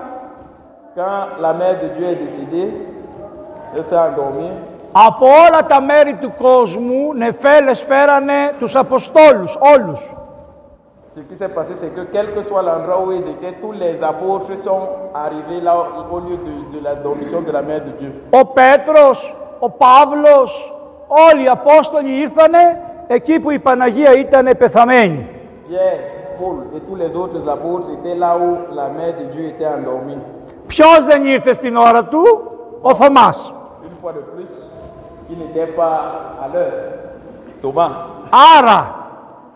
Quand 0.97 1.40
la 1.40 1.52
mère 1.52 1.76
de 1.83 1.88
Dieu 1.97 2.07
est 2.09 2.16
décédée, 2.26 2.73
elle 3.75 3.85
s'est 3.85 3.97
endormie. 3.97 4.50
Από 4.98 5.25
όλα 5.25 5.66
τα 5.68 5.82
μέρη 5.82 6.14
του 6.22 6.34
κόσμου 6.38 7.14
νεφέλες 7.14 7.82
φέρανε 7.82 8.54
τους 8.60 8.75
Αποστόλους, 8.75 9.58
όλους. 9.75 10.16
Ce 11.18 11.22
qui 11.30 11.36
s'est 11.42 11.54
passé, 11.60 11.74
c'est 11.82 11.94
que 11.98 12.04
quel 12.14 12.28
que 12.36 12.42
soit 12.42 12.64
l'endroit 12.70 13.00
où 13.06 13.12
ils 13.18 13.28
étaient, 13.34 13.56
tous 13.64 13.75
les 13.84 13.96
apôtres 14.12 14.56
sont 14.68 14.84
arrivés 15.25 15.62
là 15.68 15.74
au 16.16 16.20
lieu 16.25 16.38
de, 16.48 16.54
de 16.75 16.80
la 16.88 16.94
dormition 17.06 17.40
de 17.48 17.52
la 17.58 17.62
mère 17.62 17.82
de 17.88 17.92
Dieu. 18.00 18.12
Ο 18.30 18.46
Πέτρος, 18.46 19.36
ο 19.60 19.70
Παύλος, 19.70 20.74
όλοι 21.08 21.44
οι 21.44 21.48
Απόστολοι 21.48 22.20
ήρθανε 22.20 22.82
εκεί 23.08 23.40
που 23.40 23.50
η 23.50 23.60
Παναγία 23.60 24.14
ήταν 24.20 24.50
πεθαμένη. 24.58 25.30
Pierre, 25.70 26.02
Paul 26.40 26.58
et 26.75 26.82
tous 26.88 26.98
les 27.04 27.16
autres 27.16 27.48
apôtres 27.56 27.88
étaient 27.98 28.18
là 28.25 28.32
où 28.44 28.50
la 28.80 28.88
mère 28.98 29.14
de 29.20 29.25
Dieu 29.34 29.46
était 29.48 29.68
endormie. 29.78 30.22
Ποιος 30.68 31.06
δεν 31.06 31.25
ήρθε 31.25 31.54
στην 31.54 31.75
ώρα 31.78 32.04
του, 32.04 32.22
ο 32.82 32.96
Θωμάς. 32.96 33.54
Une 33.88 33.98
fois 34.02 34.14
de 34.14 34.24
plus, 34.34 34.52
il 35.29 35.38
n'était 35.38 35.72
pas 35.79 35.96
à 36.44 36.48
l'heure. 36.53 36.82
Thomas. 37.62 37.91
Άρα, 38.60 38.96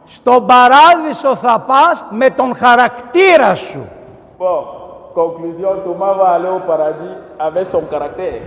στον 0.05 0.45
παράδεισο 0.45 1.35
θα 1.35 1.59
πας 1.67 2.05
με 2.09 2.29
τον 2.29 2.55
χαρακτήρα 2.55 3.55
σου. 3.55 3.89
Bon, 4.37 4.59
conclusion, 5.13 5.71
Thomas 5.85 6.13
va 6.21 6.27
aller 6.35 6.51
au 6.57 6.61
paradis 6.71 7.15
avec 7.37 7.65
son 7.65 7.83
caractère. 7.93 8.39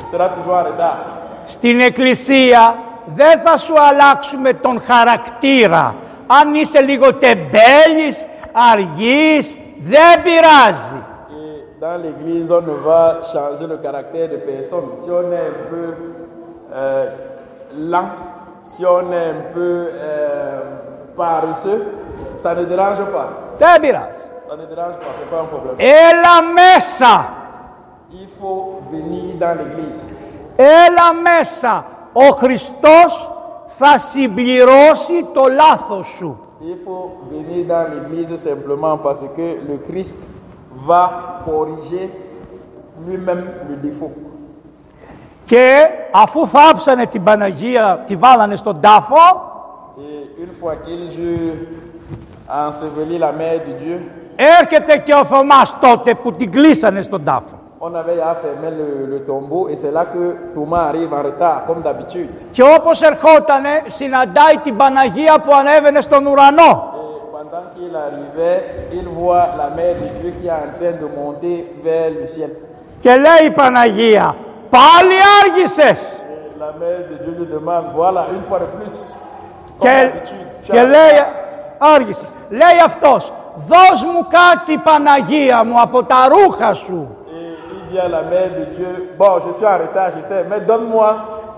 Il 0.00 0.06
sera 0.10 0.28
toujours 0.28 0.54
en 0.54 0.64
retard. 0.64 0.98
Στην 1.46 1.80
εκκλησία 1.80 2.74
δεν 3.14 3.40
θα 3.44 3.56
σου 3.56 3.74
αλλάξουμε 3.88 4.52
τον 4.54 4.80
χαρακτήρα. 4.80 5.94
Αν 6.26 6.54
είσαι 6.54 6.80
λίγο 6.80 7.14
τεμπέλης, 7.14 8.26
αργής, 8.72 9.56
δεν 9.82 10.22
πειράζει. 10.22 11.02
Et 11.30 11.80
dans 11.80 11.96
l'église, 12.02 12.50
on 12.58 12.62
ne 12.70 12.76
va 12.88 13.02
changer 13.32 13.66
le 13.66 13.78
caractère 13.86 14.28
de 14.28 14.38
personne. 14.50 14.88
Si 15.00 15.08
on 15.10 15.26
est 15.32 15.46
un 15.52 15.58
peu 15.70 15.84
euh, 16.73 17.09
lent, 17.77 18.09
si 18.61 18.85
on 18.85 19.11
est 19.11 19.29
un 19.29 19.53
peu 19.53 19.87
euh, 19.93 20.61
paresseux, 21.15 21.85
ça 22.37 22.55
ne 22.55 22.65
dérange 22.65 23.03
pas. 23.15 23.27
Δεν 23.59 23.79
πειράζει. 23.81 24.21
Ça 24.49 24.55
ne 24.55 24.65
dérange 24.65 24.97
pas, 25.03 25.11
c'est 25.17 25.29
pas 25.29 25.41
un 25.41 25.47
problème. 25.53 25.75
Έλα 25.77 26.37
μέσα. 26.59 27.13
Il 28.11 28.27
faut 28.39 28.81
venir 28.91 29.35
dans 29.39 29.55
l'église. 29.59 30.07
Έλα 30.55 31.13
μέσα. 31.13 31.85
Ο 32.13 32.25
Χριστός 32.35 33.29
θα 33.67 33.97
συμπληρώσει 33.97 35.25
το 35.33 35.45
λάθος 35.47 36.07
σου. 36.07 36.39
Il 36.61 36.77
faut 36.85 37.07
venir 37.31 37.65
dans 37.67 37.85
l'église 37.93 38.35
simplement 38.35 38.97
parce 38.97 39.25
que 39.35 39.47
le 39.69 39.77
Christ 39.87 40.17
va 40.87 41.41
corriger 41.45 42.09
lui-même 43.05 43.45
le 43.69 43.75
défaut. 43.75 44.11
Και 45.50 45.86
αφού 46.10 46.46
θάψανε 46.48 47.06
την 47.06 47.22
Παναγία, 47.22 48.02
τη 48.06 48.16
βάλανε 48.16 48.56
στον 48.56 48.80
τάφο, 48.80 49.48
Et 49.96 50.42
une 50.44 50.52
fois 50.60 50.74
qu'ils 50.84 51.08
eurent 51.30 51.60
enseveli 52.66 53.16
la 53.18 53.32
mère 53.40 53.58
de 53.68 53.72
Dieu, 53.82 53.98
έρχεται 54.36 54.98
και 54.98 55.14
ο 55.14 55.24
Θωμάς 55.24 55.76
τότε 55.80 56.14
που 56.14 56.32
την 56.32 56.50
κλείσανε 56.52 57.02
στον 57.02 57.24
τάφο. 57.24 57.58
on 57.80 57.94
avait 57.94 58.20
à 58.20 58.34
fermer 58.44 58.70
le, 58.80 58.88
le 59.12 59.18
tombeau 59.30 59.62
et 59.70 59.76
c'est 59.82 59.94
là 59.98 60.04
que 60.14 60.24
Thomas 60.54 60.84
arrive 60.90 61.12
en 61.18 61.22
retard, 61.30 61.58
comme 61.66 61.82
d'habitude. 61.82 62.28
Και 62.50 62.62
όπως 62.78 63.00
ερχότανε, 63.00 63.82
συναντάει 63.86 64.56
την 64.62 64.76
Παναγία 64.76 65.34
που 65.44 65.54
ανέβαινε 65.54 66.00
στον 66.00 66.26
ουρανό. 66.26 66.72
Et 66.72 67.36
pendant 67.36 67.66
qu'il 67.74 67.92
arrivait, 68.06 68.60
il 68.98 69.06
voit 69.18 69.46
la 69.62 69.68
mère 69.78 69.94
de 70.02 70.08
Dieu 70.20 70.30
qui 70.40 70.46
est 70.46 70.58
en 70.64 70.70
train 70.76 70.94
de 71.02 71.06
monter 71.20 71.56
vers 71.84 72.10
le 72.20 72.26
ciel. 72.26 72.50
Και 73.00 73.10
λέει 73.10 73.46
η 73.46 73.50
Παναγία, 73.50 74.36
πάλι 74.70 75.16
άργησες. 75.42 76.00
Et 76.00 76.58
la 76.66 76.72
mère 76.82 77.02
de 77.10 77.16
Dieu 77.22 77.32
lui 77.38 77.48
demande, 77.58 77.86
voilà, 78.00 78.22
une 78.36 78.44
fois 78.48 78.58
de 78.64 78.68
plus, 78.76 78.94
comme 79.78 79.88
Και, 79.88 79.96
d'habitude. 80.02 80.46
tu 80.66 80.72
και 80.72 80.80
as- 80.80 80.84
λέει, 80.94 81.14
άργησες. 81.78 82.28
Λέει 82.60 82.78
αυτός, 82.84 83.32
δώσ' 83.70 84.02
μου 84.12 84.20
κάτι 84.38 84.74
Παναγία 84.86 85.64
μου 85.64 85.80
από 85.80 85.98
τα 86.04 86.20
ρούχα 86.32 86.72
σου. 86.72 87.00
Et 87.26 87.42
il 87.74 87.80
dit 87.90 87.98
à 88.06 88.08
la 88.18 88.22
mère 88.32 88.50
de 88.58 88.64
Dieu, 88.76 88.90
bon, 89.20 89.32
je 89.44 89.50
suis 89.56 89.66
en 89.74 89.78
retard, 89.84 90.08
je 90.16 90.20
sais, 90.28 90.42
mais 90.50 90.60
donne-moi 90.70 91.08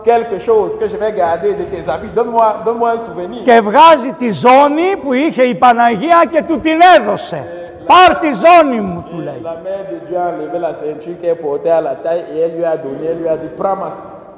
quelque 0.09 0.39
chose 0.49 0.71
que 0.81 0.87
je 0.93 0.97
vais 1.03 1.13
garder 1.25 1.51
de 1.61 1.65
tes 1.73 1.83
habits. 1.93 2.13
Donne-moi 2.19 2.49
donne 2.67 2.83
un 2.95 2.99
souvenir. 3.07 3.43
Και 3.49 3.61
βγάζει 3.61 4.11
τη 4.19 4.31
ζώνη 4.31 4.97
που 5.03 5.13
είχε 5.13 5.43
η 5.43 5.55
Παναγία 5.55 6.23
και 6.33 6.43
του 6.49 6.61
την 6.61 6.79
έδωσε. 6.99 7.47
Πάρ 7.92 8.10
τη 8.24 8.30
ζώνη 8.44 8.80
μου, 8.88 9.00
του 9.10 9.18
Et 9.20 9.24
λέει. 9.28 9.42
la 9.52 9.58
mère 9.68 9.84
de 9.92 9.98
Dieu 10.08 10.18
a 10.26 10.28
enlevé 10.34 10.58
la 10.68 10.74
ceinture 10.82 11.16
qu'elle 11.22 11.40
portait 11.46 11.76
à 11.80 11.82
la 11.90 11.96
taille 12.04 12.24
et 12.34 12.38
elle 12.44 12.54
lui 12.58 12.66
a 12.74 12.76
donné, 12.86 13.04
elle 13.12 13.20
lui 13.22 13.30
a 13.36 13.38
dit, 13.44 13.52
prends 13.62 13.78
ma, 13.82 13.90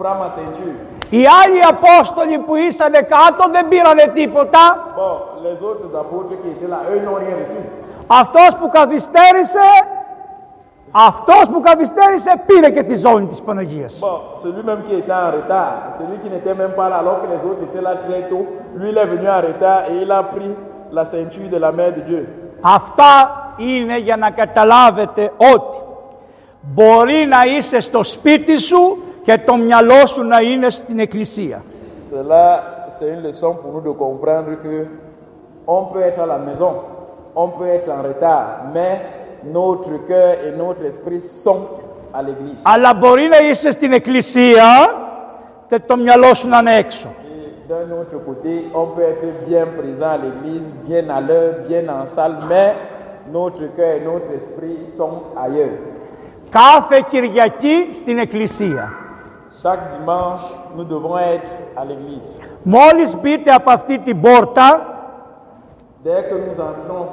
prends 0.02 0.18
ma 0.24 0.30
ceinture. 0.38 0.76
Οι 1.12 1.24
άλλοι 1.44 1.60
Απόστολοι 1.74 2.38
που 2.46 2.56
ήσανε 2.56 3.00
κάτω 3.14 3.44
δεν 3.52 3.68
πήρανε 3.68 4.04
τίποτα. 4.14 4.64
Bon, 5.00 5.16
les 5.48 5.58
autres 5.70 5.90
apôtres 6.04 6.36
qui 6.42 6.48
étaient 6.54 6.72
là, 6.76 6.80
eux 6.94 7.00
n'ont 7.06 7.20
rien 7.24 7.36
reçu. 7.44 7.62
Αυτός 8.08 8.50
που 8.60 8.70
καθυστέρησε, 8.70 9.68
αυτός 10.92 11.44
που 11.52 11.62
καθυστέρησε 11.62 12.32
πήρε 12.46 12.70
και 12.70 12.84
τη 12.84 12.96
ζώνη 12.96 13.26
της 13.28 13.42
Παναγίας. 13.42 13.94
Bon, 14.02 14.20
Αυτά 22.67 23.13
είναι 23.57 23.99
για 23.99 24.17
να 24.17 24.31
καταλάβετε 24.31 25.33
ότι 25.37 25.79
μπορεί 26.61 27.27
να 27.27 27.57
είσαι 27.57 27.81
στο 27.81 28.03
σπίτι 28.03 28.59
σου 28.59 29.03
και 29.23 29.39
το 29.39 29.57
μυαλό 29.57 30.07
σου 30.07 30.23
να 30.23 30.41
είναι 30.41 30.71
στην 30.71 30.99
εκκλησία. 30.99 31.65
Cela 32.11 32.45
c'est 32.95 33.09
une 33.15 33.23
leçon 33.29 33.53
pour 33.61 33.71
nous 33.75 33.85
de 33.91 33.95
comprendre 34.05 34.51
que 34.65 34.75
on 35.67 35.83
peut 35.91 36.03
être 36.09 36.21
à 36.27 36.29
la 36.35 36.39
maison, 36.49 36.73
on 37.35 37.49
peut 37.57 37.71
être 37.77 37.89
en 37.97 38.03
retard, 38.11 38.47
mais 38.75 38.93
notre 39.59 39.93
cœur 40.11 40.33
et 40.47 40.53
notre 40.63 40.85
esprit 40.85 41.21
sont. 41.45 41.61
Αλλά 42.63 42.95
μπορεί 42.95 43.29
να 43.29 43.47
είσαι 43.47 43.71
στην 43.71 43.93
εκκλησία 43.93 44.67
και 45.69 45.79
το 45.87 45.97
μυαλό 45.97 46.35
σου 46.35 46.49
να 46.49 46.59
είναι 46.59 46.77
έξω. 46.77 47.09
Et 47.64 47.70
d'un 47.70 47.90
autre 48.00 48.18
côté, 48.26 48.68
on 48.76 48.88
peut 48.88 49.02
être 49.02 49.46
bien 49.48 49.66
présent 49.78 50.10
à 50.10 50.18
l'église, 50.18 50.74
bien 50.86 51.10
à 51.10 51.22
l'heure, 51.22 51.54
bien 51.68 51.88
en 51.88 52.06
salle, 52.06 52.36
mais 52.50 52.76
notre 53.32 53.64
cœur 53.78 53.96
et 53.96 54.02
notre 54.02 54.32
esprit 54.32 54.86
sont 54.98 55.24
ailleurs. 55.38 55.78
Κάθε 56.52 57.02
Κυριακή 57.10 57.90
στην 57.94 58.18
εκκλησία. 58.18 58.90
Chaque 59.62 59.88
dimanche, 59.98 60.46
nous 60.76 60.84
devons 60.84 61.18
être 61.18 61.50
à 61.76 61.86
l'église. 61.86 62.40
Μόλις 62.64 63.16
μπείτε 63.16 63.52
από 63.52 63.72
αυτή 63.72 64.00
την 64.00 64.22
πόρτα, 64.22 64.86
Dès 66.04 66.24
que 66.30 66.36
nous 66.46 66.58
entrons 66.70 67.06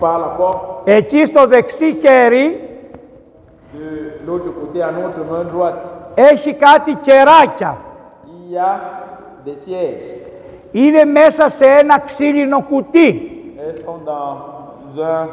par 0.00 0.18
la 0.18 0.28
porte, 0.38 0.82
εκεί 0.84 1.24
στο 1.26 1.46
δεξί 1.46 1.98
χέρι 2.00 2.60
de 3.74 4.26
l'autre 4.26 4.50
côté, 4.60 4.82
à 4.82 4.90
notre 4.90 5.24
main 5.30 5.44
droite, 5.44 5.86
έχει 6.14 6.54
κάτι 6.54 6.94
κεράκια. 6.94 7.76
il 8.26 8.50
y 8.50 8.58
a 8.58 8.72
des 8.74 8.80
sièges. 8.80 9.05
Είναι 10.71 11.03
μέσα 11.03 11.49
σε 11.49 11.65
ένα 11.65 11.99
ξύλινο 11.99 12.61
κουτί. 12.69 13.31
Elles 13.59 13.79
sont 13.85 14.01
dans 14.13 14.99
un, 15.11 15.25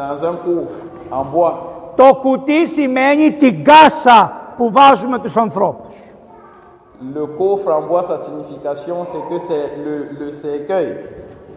dans 0.00 0.24
un 0.28 0.36
coffre 0.44 0.78
en 1.10 1.24
bois. 1.32 1.52
Το 1.96 2.14
κουτί 2.22 2.66
σημαίνει 2.66 3.32
την 3.32 3.64
κάσα 3.64 4.32
που 4.56 4.70
βάζουμε 4.72 5.18
τους 5.18 5.36
ανθρώπους. 5.36 5.94
Le 7.14 7.26
co-frambois, 7.38 8.02
sa 8.02 8.16
signification, 8.26 8.96
c'est 9.10 9.24
que 9.30 9.38
c'est 9.46 9.66
le, 9.84 9.94
le 10.20 10.30
cercueil. 10.30 10.88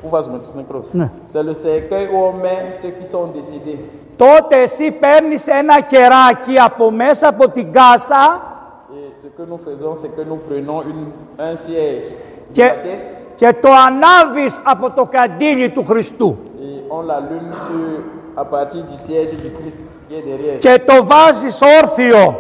Où 0.04 0.10
va 0.10 0.22
se 0.24 0.30
mettre 0.30 0.50
ce 0.52 0.58
nécrose 0.58 0.90
Ναι. 0.94 1.10
C'est 1.32 1.44
le 1.44 1.54
cercueil 1.54 2.06
où 2.14 2.18
on 2.30 2.34
met 2.46 2.62
ceux 2.82 2.92
qui 2.98 3.06
sont 3.14 3.26
décédés. 3.38 3.80
τότε 4.18 4.62
εσύ 4.62 4.92
παίρνεις 4.92 5.48
ένα 5.48 5.82
κεράκι 5.82 6.58
από 6.66 6.92
μέσα 6.92 7.28
από 7.28 7.50
την 7.50 7.72
κάσα 7.72 8.42
Et 8.90 9.14
ce 9.22 9.28
que 9.28 9.44
nous 9.44 9.58
faisons, 9.58 9.96
c'est 9.96 10.16
que 10.16 10.22
nous 10.22 10.38
prenons 10.38 10.82
une, 10.82 11.08
un 11.38 11.56
siège 11.56 12.06
de 12.50 12.54
και, 12.54 12.64
la 12.64 12.70
caisse 12.70 13.24
και 13.36 13.54
το 13.62 13.70
ανάβεις 13.88 14.62
από 14.64 14.92
το 14.92 15.06
καντήλι 15.06 15.70
του 15.70 15.84
Χριστού 15.86 16.38
et 16.60 16.84
on 16.90 17.02
l'allume 17.02 17.54
sur, 17.66 18.42
à 18.42 18.46
partir 18.46 18.84
du 18.84 18.98
siège 18.98 19.32
du 19.44 19.52
Christ 19.52 19.80
qui 20.08 20.16
est 20.16 20.22
derrière. 20.22 20.58
και 20.60 20.80
το 20.86 21.06
βάζεις 21.06 21.62
όρθιο. 21.62 22.36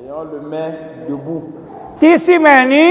Et 0.00 0.10
on 0.18 0.24
le 0.24 0.40
met 0.48 0.72
debout. 1.08 1.42
Τι 1.98 2.18
σημαίνει 2.18 2.84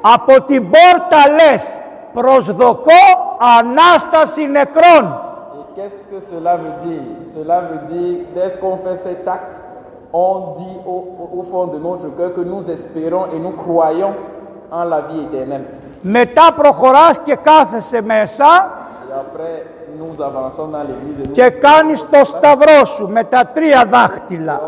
από 0.00 0.42
την 0.42 0.62
πόρτα 0.70 1.32
λες 1.32 1.64
προσδοκώ 2.12 3.02
Ανάσταση 3.58 4.46
νεκρών. 4.46 5.04
Et 5.54 5.80
qu'est-ce 5.80 6.02
que 6.10 6.20
cela 6.20 6.56
veut 6.56 6.76
dire 6.86 7.02
Cela 7.34 7.60
veut 7.68 7.82
dire, 7.92 8.16
dès 8.34 8.50
qu'on 8.60 8.76
fait 8.84 8.96
cet 8.96 9.26
acte, 9.26 9.62
on 10.12 10.54
dit 10.58 10.76
au, 10.86 10.98
au 11.38 11.42
fond 11.50 11.66
de 11.66 11.78
notre 11.78 12.08
cœur 12.16 12.34
que 12.34 12.40
nous 12.40 12.70
espérons 12.70 13.26
et 13.34 13.38
nous 13.38 13.52
croyons 13.52 14.14
en 14.70 14.84
la. 14.84 15.00
Μετά 16.02 16.42
προχωράς 16.56 17.18
και 17.18 17.36
κάθεσαι 17.36 18.02
μέσα 18.02 18.70
και 21.32 21.50
κάνεις 21.50 22.00
το 22.10 22.24
σταυρό 22.24 22.84
σου 22.84 23.08
με 23.08 23.24
τα 23.24 23.50
τρία 23.54 23.84
δάχτυλα. 23.90 24.60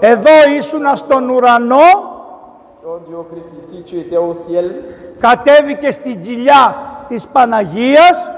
Εδώ 0.00 0.52
ήσουν 0.56 0.96
στον 0.96 1.28
ουρανό. 1.28 2.10
Κατέβηκε 5.20 5.90
στην 5.90 6.22
κοιλιά 6.22 6.74
της 7.08 7.26
Παναγίας. 7.26 8.28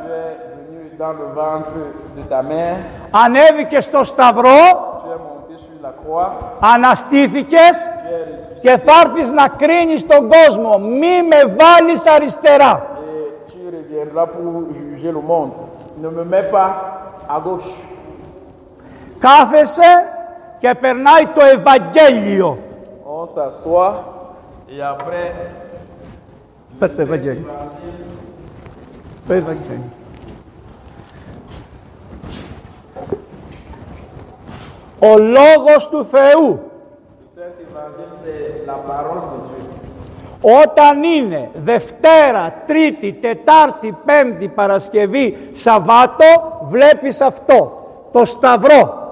Ανέβηκε 3.10 3.80
στο 3.80 4.04
σταυρό 4.04 4.92
αναστήθηκες 6.74 7.70
tu 7.70 8.10
es 8.10 8.24
ressuscité 8.28 8.60
και 8.62 8.70
θα 8.84 8.92
έρθεις 9.04 9.30
να 9.30 9.46
κρίνεις 9.48 10.06
τον 10.06 10.28
κόσμο. 10.34 10.78
Μη 10.78 11.14
με 11.30 11.40
βάλεις 11.58 12.02
αριστερά. 12.14 12.72
et 13.16 13.52
tu 13.52 13.60
reviendras 13.78 14.26
pour 14.34 14.44
juger 14.80 15.12
le 15.18 15.22
monde. 15.30 15.52
Ne 16.02 16.08
me 16.16 16.24
mets 16.32 16.48
pas 16.56 16.70
à 17.28 17.40
gauche. 17.46 17.70
Κάθεσαι 19.18 19.90
και 20.58 20.74
περνάει 20.80 21.26
το 21.34 21.44
Ευαγγέλιο. 21.54 22.58
On 23.16 23.26
s'assoit 23.26 23.94
et 24.68 24.80
après, 24.92 25.26
Πες 26.78 26.94
το 26.94 27.02
Ευαγγέλιο. 27.02 27.46
Το 29.26 29.32
Ευαγγέλιο. 29.32 30.03
ο 34.98 35.18
λόγος 35.18 35.88
του 35.88 36.04
Θεού 36.04 36.60
όταν 40.62 41.02
είναι 41.02 41.50
Δευτέρα, 41.64 42.54
Τρίτη, 42.66 43.12
Τετάρτη, 43.12 43.96
Πέμπτη, 44.04 44.48
Παρασκευή, 44.48 45.50
Σαββάτο, 45.52 46.24
βλέπεις 46.68 47.20
αυτό, 47.20 47.86
το 48.12 48.24
Σταυρό. 48.24 49.02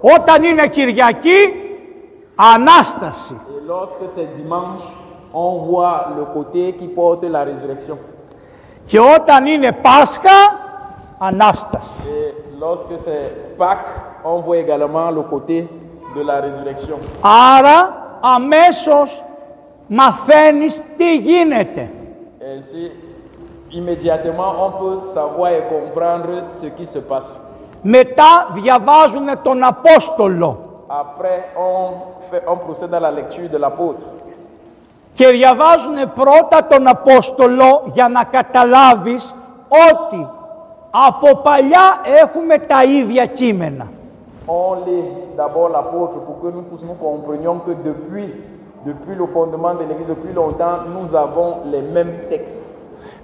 Όταν 0.00 0.42
είναι 0.42 0.66
Κυριακή, 0.66 1.40
Ανάσταση. 2.54 3.40
on 5.33 5.51
voit 5.69 6.07
le 6.17 6.25
côté 6.25 6.73
qui 6.73 6.87
porte 6.87 7.23
la 7.23 7.43
résurrection. 7.43 7.97
Και 8.85 8.99
όταν 8.99 9.45
είναι 9.45 9.71
Πάσχα, 9.71 10.61
Ανάσταση. 11.17 11.89
Et 12.07 12.59
lorsque 12.59 12.97
c'est 12.97 13.55
Pâques, 13.57 13.93
on 14.23 14.39
voit 14.45 14.57
également 14.57 15.09
le 15.11 15.21
côté 15.21 15.67
de 16.15 16.21
la 16.21 16.39
résurrection. 16.39 16.97
Άρα 17.21 17.93
αμέσως 18.21 19.23
μαθαίνεις 19.87 20.81
τι 20.97 21.15
γίνεται. 21.17 21.89
Ainsi, 22.57 22.91
immédiatement, 23.71 24.49
on 24.65 24.71
peut 24.81 24.99
savoir 25.13 25.51
et 25.51 25.63
comprendre 25.75 26.31
ce 26.59 26.67
qui 26.67 26.85
se 26.85 26.99
passe. 26.99 27.39
Μετά 27.81 28.47
διαβάζουν 28.53 29.41
τον 29.43 29.63
Απόστολο 29.63 30.57
Après, 30.89 31.39
on, 31.57 32.29
fait, 32.29 32.43
on 32.47 32.57
procède 32.57 32.93
à 32.93 32.99
la 32.99 33.11
lecture 33.11 33.49
de 33.49 33.57
l'apôtre. 33.57 34.05
Και 35.18 35.26
διαβάζουν 35.38 35.98
πρώτα 36.20 36.58
τον 36.70 36.86
Απόστολο 36.88 37.82
για 37.92 38.08
να 38.08 38.24
καταλάβεις 38.24 39.34
ότι 39.90 40.28
από 40.90 41.36
παλιά 41.36 41.86
έχουμε 42.22 42.58
τα 42.58 42.82
ίδια 42.82 43.26
κείμενα. 43.26 43.86
On 44.46 44.74
lit 44.86 45.08
d'abord 45.40 45.68
l'apôtre 45.76 46.16
pour 46.26 46.36
que 46.42 46.48
nous 46.54 46.64
tous 46.70 46.82
nous 46.88 46.98
comprenions 47.08 47.56
que 47.66 47.72
depuis, 47.88 48.28
depuis 48.88 49.16
le 49.22 49.26
fondement 49.34 49.74
de 49.80 49.84
l'Église, 49.88 50.10
depuis 50.16 50.34
longtemps, 50.42 50.76
nous 50.94 51.08
avons 51.24 51.50
les 51.72 51.82
mêmes 51.94 52.14
textes. 52.30 52.64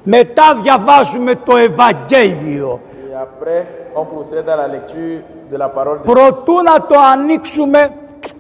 Μετά 0.03 0.61
διαβάζουμε 0.63 1.35
το 1.35 1.57
Ευαγγέλιο. 1.57 2.81
Et 3.11 3.15
après, 3.27 3.61
on 4.01 4.05
procède 4.15 4.49
à 4.49 4.57
la 4.57 4.69
lecture 4.77 5.21
de 5.51 5.57
la 5.57 5.69
parole 5.69 5.99
de 5.99 6.03
Dieu. 6.03 6.15
Προτού 6.15 6.53
να 6.63 6.87
το 6.87 6.99
ανοίξουμε, 7.13 7.93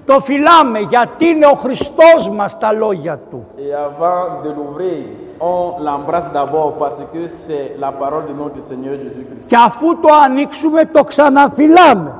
το 0.07 0.20
φυλάμε 0.20 0.79
γιατί 0.79 1.27
είναι 1.27 1.47
ο 1.47 1.55
Χριστός 1.55 2.29
μας 2.33 2.59
τα 2.59 2.73
λόγια 2.73 3.18
Του. 3.31 3.47
Et 3.59 3.73
avant 3.88 4.42
de 4.44 4.51
l'ouvrir, 4.57 5.03
on 5.40 5.83
l'embrasse 5.87 6.31
d'abord 6.33 6.70
parce 6.83 7.01
que 7.12 7.23
c'est 7.27 7.66
la 7.85 7.92
parole 8.03 8.25
de 8.31 8.35
notre 8.42 8.61
Seigneur 8.68 8.94
Jésus-Christ. 8.99 9.49
Και 9.49 9.57
αφού 9.66 10.01
το 10.01 10.14
ανοίξουμε 10.25 10.85
το 10.85 11.05
ξαναφυλάμε. 11.05 12.12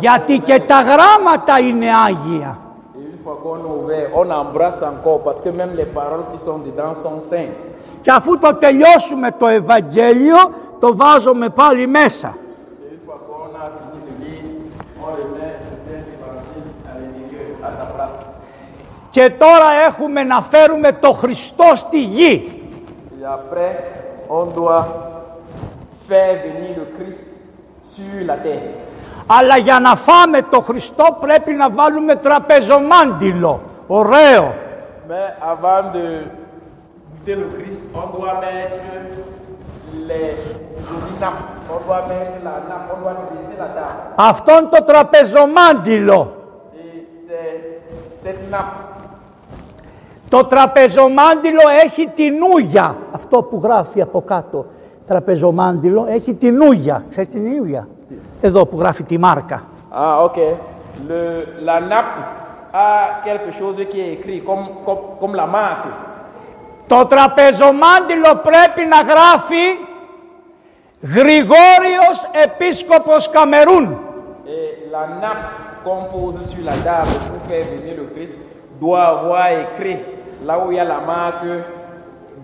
Γιατί 0.00 0.38
και 0.38 0.62
τα 0.66 0.80
γράμματα 0.80 1.60
είναι 1.60 1.86
Άγια. 2.06 2.58
Et 2.94 2.98
une 2.98 3.18
fois 3.24 3.36
qu'on 3.42 3.60
a 3.68 3.72
ouvert, 3.80 4.08
on 4.20 4.28
embrasse 4.42 4.82
encore 4.92 5.20
parce 5.26 5.40
que 5.44 5.50
même 5.60 5.72
les 5.80 5.90
paroles 6.00 6.26
qui 6.32 6.38
sont 6.38 6.58
dedans 6.58 6.94
sont 6.94 7.20
saintes. 7.20 7.64
Και 8.02 8.12
αφού 8.12 8.38
το 8.38 8.54
τελειώσουμε 8.54 9.30
το 9.38 9.46
Ευαγγέλιο, 9.48 10.36
το 10.80 10.96
βάζουμε 10.96 11.48
πάλι 11.48 11.86
μέσα. 11.86 12.34
Et 12.36 12.92
une 12.94 13.00
fois 13.06 13.18
qu'on 13.26 13.50
a 13.62 13.66
fini 13.76 13.98
de 14.08 14.12
lire, 14.22 14.44
on 15.04 15.10
remet 15.20 15.54
le 15.70 15.76
Saint-Évangile 15.86 16.68
à 16.90 16.92
l'intérieur, 16.98 17.48
à 17.68 17.70
sa 17.78 17.86
place 17.94 18.18
και 19.16 19.30
τώρα 19.38 19.68
έχουμε 19.86 20.22
να 20.22 20.42
φέρουμε 20.42 20.92
το 20.92 21.12
Χριστό 21.12 21.64
στη 21.74 22.02
γη. 22.02 22.62
Για 23.18 23.44
πρέ, 23.50 23.76
όντουα, 24.26 24.88
αλλά 29.26 29.56
για 29.56 29.80
να 29.80 29.96
φάμε 29.96 30.38
το 30.50 30.60
Χριστό 30.60 31.16
πρέπει 31.20 31.52
να 31.52 31.70
βάλουμε 31.70 32.16
τραπεζομάντιλο. 32.16 33.60
Ωραίο. 33.86 34.54
Με 35.08 35.36
avant 35.52 35.84
de 35.96 36.04
goûter 37.10 37.36
le 37.42 37.46
Christ, 37.54 37.82
on 38.00 38.06
doit 38.16 38.36
mettre 38.46 38.78
les 40.08 40.30
nappes. 41.20 41.44
On 41.74 41.78
doit 41.86 42.04
mettre 42.12 42.36
la 42.44 42.56
nappe. 42.68 42.86
Αυτόν 44.14 44.68
το 44.70 44.84
τραπεζομάντιλο. 44.84 46.36
Το 50.28 50.44
τραπεζομάντιλο 50.44 51.62
έχει 51.84 52.08
την 52.14 52.34
ούγια. 52.52 52.96
Αυτό 53.12 53.42
που 53.42 53.60
γράφει 53.62 54.02
από 54.02 54.22
κάτω. 54.22 54.66
Τραπεζομάντιλο 55.06 56.06
έχει 56.08 56.34
την 56.34 56.60
ούγια. 56.62 57.04
Ξέρεις 57.10 57.28
την 57.28 57.60
ούγια; 57.60 57.88
Εδώ 58.40 58.66
που 58.66 58.78
γράφει 58.78 59.02
τη 59.02 59.18
μάρκα. 59.18 59.62
Ah, 59.92 60.24
ok. 60.26 60.38
Le, 61.08 61.20
la 61.68 61.78
nappe 61.92 62.20
a 62.72 62.88
quelque 63.26 63.50
chose 63.60 63.78
qui 63.90 63.98
est 64.04 64.12
écrit 64.18 64.38
comme, 64.48 64.66
comme, 64.86 65.02
comme 65.20 65.34
la 65.34 65.46
marque. 65.46 65.88
Το 66.86 67.06
τραπεζομάντιλο 67.06 68.40
πρέπει 68.42 68.82
να 68.88 68.96
γράφει 68.96 69.64
Γρηγόριος 71.02 72.28
Επίσκοπος 72.44 73.30
Καμερούν. 73.30 73.98
Et 74.46 74.90
la 74.94 75.04
nappe 75.22 75.48
qu'on 75.84 76.04
pose 76.14 76.38
sur 76.52 76.64
la 76.70 76.76
table 76.88 77.14
pour 77.28 77.40
faire 77.48 77.64
venir 77.74 77.94
le 78.00 78.06
Christ 78.14 78.38
doit 78.81 79.05
avoir 79.15 79.47
écrit 79.65 79.99
là 80.47 80.53
où 80.61 80.71
il 80.71 80.77
y 80.77 80.79
a 80.79 80.83
la 80.95 81.01
marque 81.13 81.45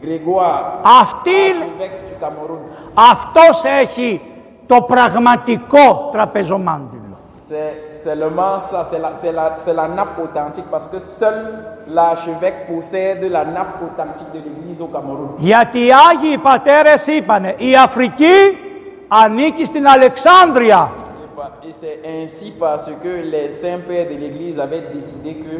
Grégoire, 0.01 0.63
Αυτή, 1.01 1.29
είναι- 1.29 1.65
archevêque 1.65 1.99
du 2.09 2.15
Cameroun. 2.19 2.59
αυτός 3.11 3.63
έχει 3.81 4.21
το 4.67 4.81
πραγματικό 4.81 6.09
τραπεζομάντιλο. 6.11 7.01
C'est 7.49 7.73
seulement 8.07 8.55
ça, 8.71 8.79
c'est 8.89 8.99
la, 9.05 9.11
c'est 9.21 9.31
la, 9.39 9.45
c'est 9.63 9.73
la 9.81 9.87
nappe 9.97 10.17
authentique 10.25 10.67
parce 10.73 10.87
que 10.91 10.99
seul 11.19 11.37
l'archevêque 11.97 12.59
possède 12.71 13.21
la 13.37 13.43
nappe 13.55 13.77
authentique 13.87 14.31
de 14.35 14.39
l'église 14.45 14.79
au 14.81 14.89
Cameroun. 14.95 15.29
Γιατί 15.37 15.79
οι 15.79 15.89
Άγιοι 16.11 16.37
Πατέρες 16.37 17.07
είπανε 17.07 17.53
η 17.57 17.75
Αφρική 17.75 18.35
ανήκει 19.07 19.65
στην 19.65 19.87
Αλεξάνδρεια. 19.87 20.89
Et 21.23 21.39
pa- 21.39 21.67
Et 21.69 21.73
c'est 21.81 21.97
ainsi 22.17 22.47
parce 22.63 22.89
que 23.03 23.11
les 23.33 23.47
saints 23.61 23.81
pères 23.87 24.07
de 24.11 24.15
l'Église 24.23 24.57
avaient 24.65 24.85
décidé 24.97 25.31
que 25.45 25.55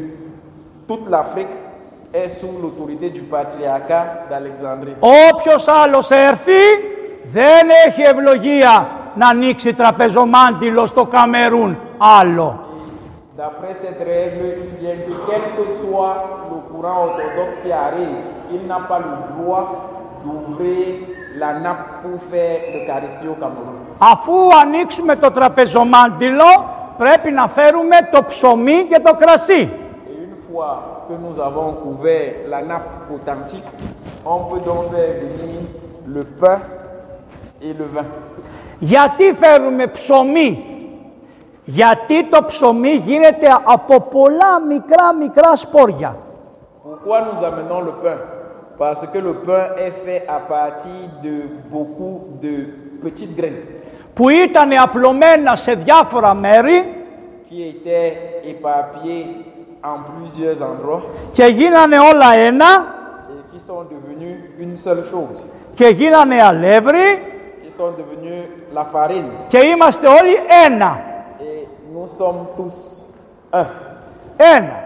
toute 0.92 1.08
l'Afrique 1.14 1.54
est 2.12 2.28
sous 2.28 2.54
l'autorité 2.62 3.06
du 3.10 3.22
patriarcat 3.22 4.04
d'Alexandrie. 4.30 4.96
Όποιος 5.32 5.68
άλλος 5.68 6.10
έρθει 6.10 6.62
δεν 7.24 7.68
έχει 7.86 8.02
ευλογία 8.02 8.88
να 9.14 9.28
ανοίξει 9.28 9.74
τραπεζομάντιλο 9.74 10.86
στο 10.86 11.04
Καμερούν 11.04 11.78
άλλο. 12.20 12.66
D'après 13.40 13.74
cette 13.82 14.02
règle, 14.14 14.46
il 14.64 14.72
vient 14.80 14.98
que 15.06 15.14
quel 15.28 15.44
que 15.56 15.66
soit 15.80 16.16
le 16.50 16.58
courant 16.70 16.98
orthodoxe 17.06 17.54
qui 17.62 17.72
arrive, 17.86 18.18
il 18.54 18.62
n'a 18.70 18.80
pas 18.90 19.00
le 19.08 19.14
droit 19.30 19.64
d'ouvrir 20.22 20.86
la 21.42 21.50
nappe 21.64 21.84
pour 22.02 22.18
faire 22.30 22.58
l'Eucharistie 22.72 23.28
au 23.32 23.36
Cameroun. 23.42 23.76
Αφού 23.98 24.32
ανοίξουμε 24.62 25.16
το 25.16 25.30
τραπεζομάντιλο 25.30 26.44
πρέπει 26.98 27.30
να 27.30 27.48
φέρουμε 27.48 27.96
το 28.12 28.24
ψωμί 28.24 28.86
και 28.90 29.00
το 29.00 29.14
κρασί. 29.14 29.81
Et 30.51 30.51
une 30.51 30.53
fois 30.53 31.05
que 31.07 31.13
nous 31.13 31.39
avons 31.39 31.73
couvert 31.73 32.33
la 32.47 32.61
nappe 32.61 33.11
authentique, 33.13 33.63
on 34.25 34.45
peut 34.45 34.59
donc 34.59 34.91
faire 34.91 35.13
venir 35.21 35.61
le 36.07 36.23
pain 36.23 36.59
et 37.61 37.73
le 37.73 37.85
vin. 37.85 38.05
Γιατί 38.79 39.33
φέρουμε 39.33 39.87
ψωμί. 39.87 40.65
Γιατί 41.65 42.25
το 42.29 42.43
ψωμί 42.45 42.89
γίνεται 42.89 43.47
από 43.63 44.01
πολλά 44.01 44.61
μικρά 44.67 45.13
μικρά 45.13 45.55
σπόρια. 45.55 46.15
Pourquoi 46.83 47.21
nous 47.21 47.43
amenons 47.43 47.81
le 47.81 47.91
pain 48.03 48.17
Parce 48.77 49.05
que 49.07 49.17
le 49.17 49.33
pain 49.47 49.65
est 49.85 49.95
fait 50.05 50.23
à 50.27 50.39
partir 50.39 51.01
de 51.23 51.33
beaucoup 51.71 52.17
de 52.41 52.53
petites 53.03 53.35
graines 53.35 53.63
που 54.13 54.29
ήταν 54.29 54.69
απλωμένα 54.83 55.55
σε 55.55 55.73
διάφορα 55.73 56.33
μέρη 56.33 56.83
qui 57.49 57.61
étaient 57.71 58.13
éparpillées 58.53 59.50
en 59.83 59.97
plusieurs 60.09 60.61
endroits 60.61 61.03
και 61.33 61.45
γίνανε 61.45 61.95
όλα 62.13 62.33
ένα 62.47 62.65
et 63.29 63.55
qui 63.55 63.59
sont 63.59 63.83
devenus 63.93 64.37
une 64.59 64.75
seule 64.77 65.03
chose. 65.11 65.43
και 65.75 65.87
γίνανε 65.87 66.35
αλεύρι 66.43 67.21
Ils 67.65 67.81
sont 67.81 67.91
devenus 67.99 68.43
la 68.73 68.85
farine 68.93 69.29
και 69.47 69.59
είμαστε 69.67 70.07
όλοι 70.07 70.35
ένα. 70.65 70.99
et 71.39 71.67
nous 71.93 72.07
sommes 72.19 72.45
tous 72.57 73.01
un. 73.51 73.65
Ένα. 74.57 74.85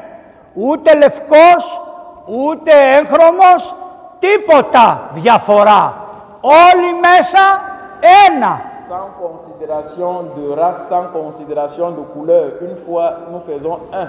Ούτε 0.53 0.93
λευκός, 0.97 1.81
ούτε 2.25 2.71
έγχρωμος, 2.71 3.75
τίποτα 4.19 5.09
διαφορά. 5.13 5.93
Όλοι 6.41 6.93
μέσα 6.93 7.61
ένα. 8.29 8.61
Sans 8.89 9.09
considération 9.25 10.11
de 10.37 10.43
race, 10.61 10.81
sans 10.89 11.05
considération 11.19 11.87
de 11.97 12.03
couleur. 12.13 12.47
Une 12.67 12.75
fois, 12.85 13.07
nous 13.31 13.41
faisons 13.49 13.77
un. 14.01 14.07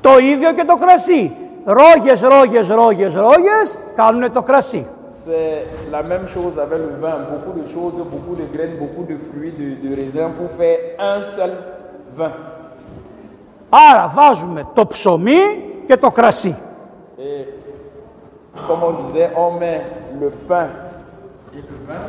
Το 0.00 0.18
ίδιο 0.18 0.52
και 0.52 0.64
το 0.64 0.76
κρασί. 0.76 1.36
Ρόγες, 1.64 2.20
ρόγες, 2.20 2.68
ρόγες, 2.68 3.14
ρόγες 3.14 3.76
κάνουν 3.96 4.32
το 4.32 4.42
κρασί. 4.42 4.86
C'est 5.24 5.90
la 5.96 6.02
même 6.02 6.26
chose 6.34 6.54
avec 6.58 6.78
le 6.88 6.94
vin. 7.04 7.16
Beaucoup 7.32 7.54
de 7.60 7.66
choses, 7.74 7.96
beaucoup 8.12 8.36
de 8.40 8.46
graines, 8.54 8.76
beaucoup 8.82 9.04
de 9.12 9.16
fruits, 9.28 9.54
de, 9.60 9.68
de 9.84 9.90
raisins 10.00 10.32
pour 10.38 10.48
faire 10.58 10.78
un 10.98 11.22
seul 11.22 11.52
vin. 12.16 12.32
Άρα 13.90 14.12
βάζουμε 14.14 14.66
το 14.74 14.86
ψωμί 14.86 15.40
και 15.86 15.96
το 15.96 16.10
κρασί. 16.10 16.56
Et 17.18 17.46
comme 18.68 18.82
on 18.88 18.92
disait, 19.02 19.30
on 19.36 19.50
met 19.62 19.80
le 20.20 20.30
pain 20.48 20.68
et 21.56 21.62
le 21.70 21.76
vin. 21.86 22.02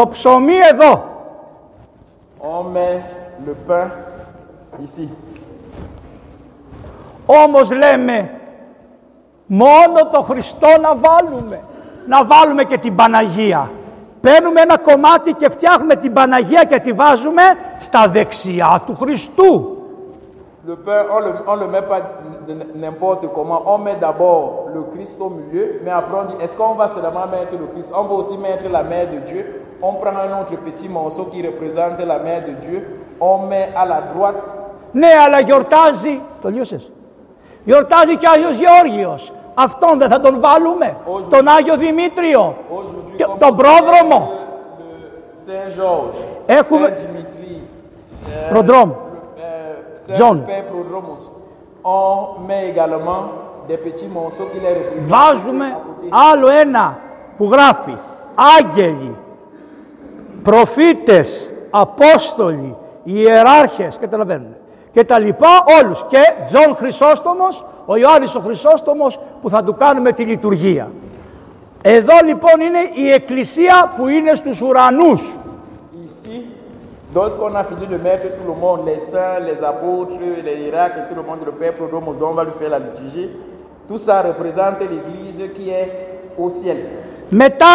Το 0.00 0.08
ψωμί 0.08 0.58
εδώ. 0.72 1.04
On 2.40 2.64
met 2.74 3.00
le 3.46 3.54
pain 3.68 3.88
ici. 4.84 5.08
Όμως 7.26 7.70
λέμε 7.70 8.30
μόνο 9.46 10.08
το 10.12 10.22
Χριστό 10.22 10.68
να 10.80 10.94
βάλουμε. 10.94 11.60
Να 12.06 12.24
βάλουμε 12.24 12.64
και 12.64 12.78
την 12.78 12.94
Παναγία. 12.94 13.70
Παίρνουμε 14.20 14.60
ένα 14.60 14.78
κομμάτι 14.78 15.32
και 15.32 15.50
φτιάχνουμε 15.50 15.94
την 15.94 16.12
Παναγία 16.12 16.64
και 16.64 16.78
τη 16.78 16.92
βάζουμε 16.92 17.42
στα 17.80 18.08
δεξιά 18.08 18.82
του 18.86 18.96
Χριστού. 19.00 19.74
Le 20.66 20.76
pain, 20.76 21.02
on 21.16 21.20
ne 21.20 21.30
le, 21.36 21.38
on 21.52 21.56
le 21.62 21.68
met 21.74 21.86
pas 21.92 22.00
de 22.48 22.52
n'importe 22.82 23.24
comment. 23.36 23.62
On 23.74 23.78
met 23.78 23.96
d'abord 24.04 24.44
le 24.74 24.82
Christ 24.92 25.18
au 25.26 25.30
milieu, 25.38 25.66
mais 25.84 25.90
après 25.90 26.16
on 26.20 26.24
dit 26.30 26.36
est-ce 26.42 26.54
qu'on 26.58 26.74
va 26.74 26.88
seulement 26.88 27.26
mettre 27.36 27.54
le 27.62 27.66
Christ 27.72 27.90
On 28.00 28.04
va 28.08 28.14
aussi 28.20 28.36
mettre 28.36 28.66
la 28.78 28.82
mère 28.82 29.08
de 29.14 29.18
Dieu 29.30 29.44
on 29.82 29.94
prend 29.94 30.16
un 30.26 30.40
autre 30.40 30.56
petit 30.66 30.88
morceau 30.88 31.24
qui 31.32 31.40
représente 31.46 31.98
la 32.12 32.18
main 32.18 32.40
de 32.48 32.52
Dieu, 32.64 32.78
on 33.20 33.38
met 33.50 33.68
à 33.74 33.84
la 33.86 34.00
droite. 34.14 34.40
Ναι, 34.92 35.08
αλλά 35.26 35.40
γιορτάζει. 35.40 36.20
Το 36.42 36.48
λιούσε. 36.48 36.80
Γιορτάζει 37.64 38.16
και 38.16 38.28
Άγιος 38.34 38.56
Γεώργιος. 38.56 39.32
Αυτόν 39.54 39.98
δεν 39.98 40.10
θα 40.10 40.20
τον 40.20 40.40
βάλουμε. 40.40 40.96
Τον 41.30 41.48
Άγιο 41.48 41.76
Δημήτριο. 41.76 42.54
Τον 43.38 43.56
πρόδρομο. 43.56 44.30
Έχουμε. 46.46 46.86
Ε, 46.86 47.10
ε, 48.28 48.50
Προδρόμος. 48.50 48.96
Τζον. 50.12 50.44
Βάζουμε 55.06 55.76
άλλο 56.30 56.48
ένα 56.60 56.98
που 57.36 57.48
γράφει. 57.52 57.96
Άγγελοι 58.58 59.16
προφήτες, 60.42 61.50
απόστολοι, 61.70 62.76
ιεράρχες, 63.04 63.98
καταλαβαίνουν. 64.00 64.54
Και 64.92 65.04
τα 65.04 65.18
λοιπά 65.18 65.64
όλους. 65.82 66.04
Και 66.08 66.18
Τζον 66.46 66.76
Χρυσόστομος, 66.76 67.64
ο 67.86 67.96
Ιωάννης 67.96 68.34
ο 68.34 68.40
Χρυσόστομος 68.40 69.20
που 69.42 69.50
θα 69.50 69.64
του 69.64 69.74
κάνουμε 69.74 70.12
τη 70.12 70.24
λειτουργία. 70.24 70.90
Εδώ 71.82 72.14
λοιπόν 72.24 72.60
είναι 72.60 72.78
η 72.94 73.10
εκκλησία 73.12 73.92
που 73.96 74.08
είναι 74.08 74.34
στους 74.34 74.60
ουρανούς. 74.60 75.22
Ici, 76.06 76.36
lorsqu'on 77.14 77.54
a 77.60 77.64
fini 77.70 77.86
de 77.94 77.98
mettre 78.08 78.26
tout 78.38 78.46
le 78.52 78.56
monde, 78.64 78.80
les 78.90 79.00
saints, 79.10 79.38
les 79.48 79.58
apôtres, 79.72 80.16
les 80.46 80.56
hiérarques 80.62 80.98
et 81.00 81.06
tout 81.08 81.18
le 81.20 81.24
monde, 81.28 81.40
le 81.50 81.54
Père 81.60 81.74
Prodromos 81.78 82.14
dont 82.20 82.30
on 82.32 82.36
va 82.40 82.44
lui 82.48 82.56
faire 82.60 82.70
la 82.76 82.80
liturgie, 82.86 83.28
tout 83.88 84.00
ça 84.06 84.16
représente 84.30 84.78
l'Église 84.92 85.40
qui 85.56 85.64
est 85.80 85.88
au 86.38 86.48
ciel. 86.50 86.78
Μετά 87.30 87.74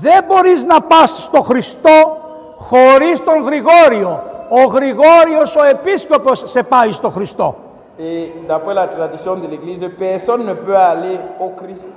δεν 0.00 0.24
μπορείς 0.26 0.64
να 0.64 0.80
πας 0.80 1.22
στο 1.22 1.42
Χριστό 1.42 2.16
χωρίς 2.56 3.24
τον 3.24 3.42
Γρηγόριο. 3.42 4.22
Ο 4.48 4.62
Γρηγόριος 4.64 5.56
ο 5.56 5.64
επίσκοπος 5.64 6.42
σε 6.46 6.62
πάει 6.62 6.90
στο 6.90 7.10
Χριστό. 7.10 7.54
Et 7.98 8.32
d'après 8.48 8.74
la 8.74 8.86
tradition 8.96 9.34
de 9.42 9.46
l'Église, 9.52 9.84
personne 9.98 10.42
ne 10.50 10.54
peut 10.54 10.78
aller 10.92 11.16
au 11.44 11.50
Christ 11.60 11.90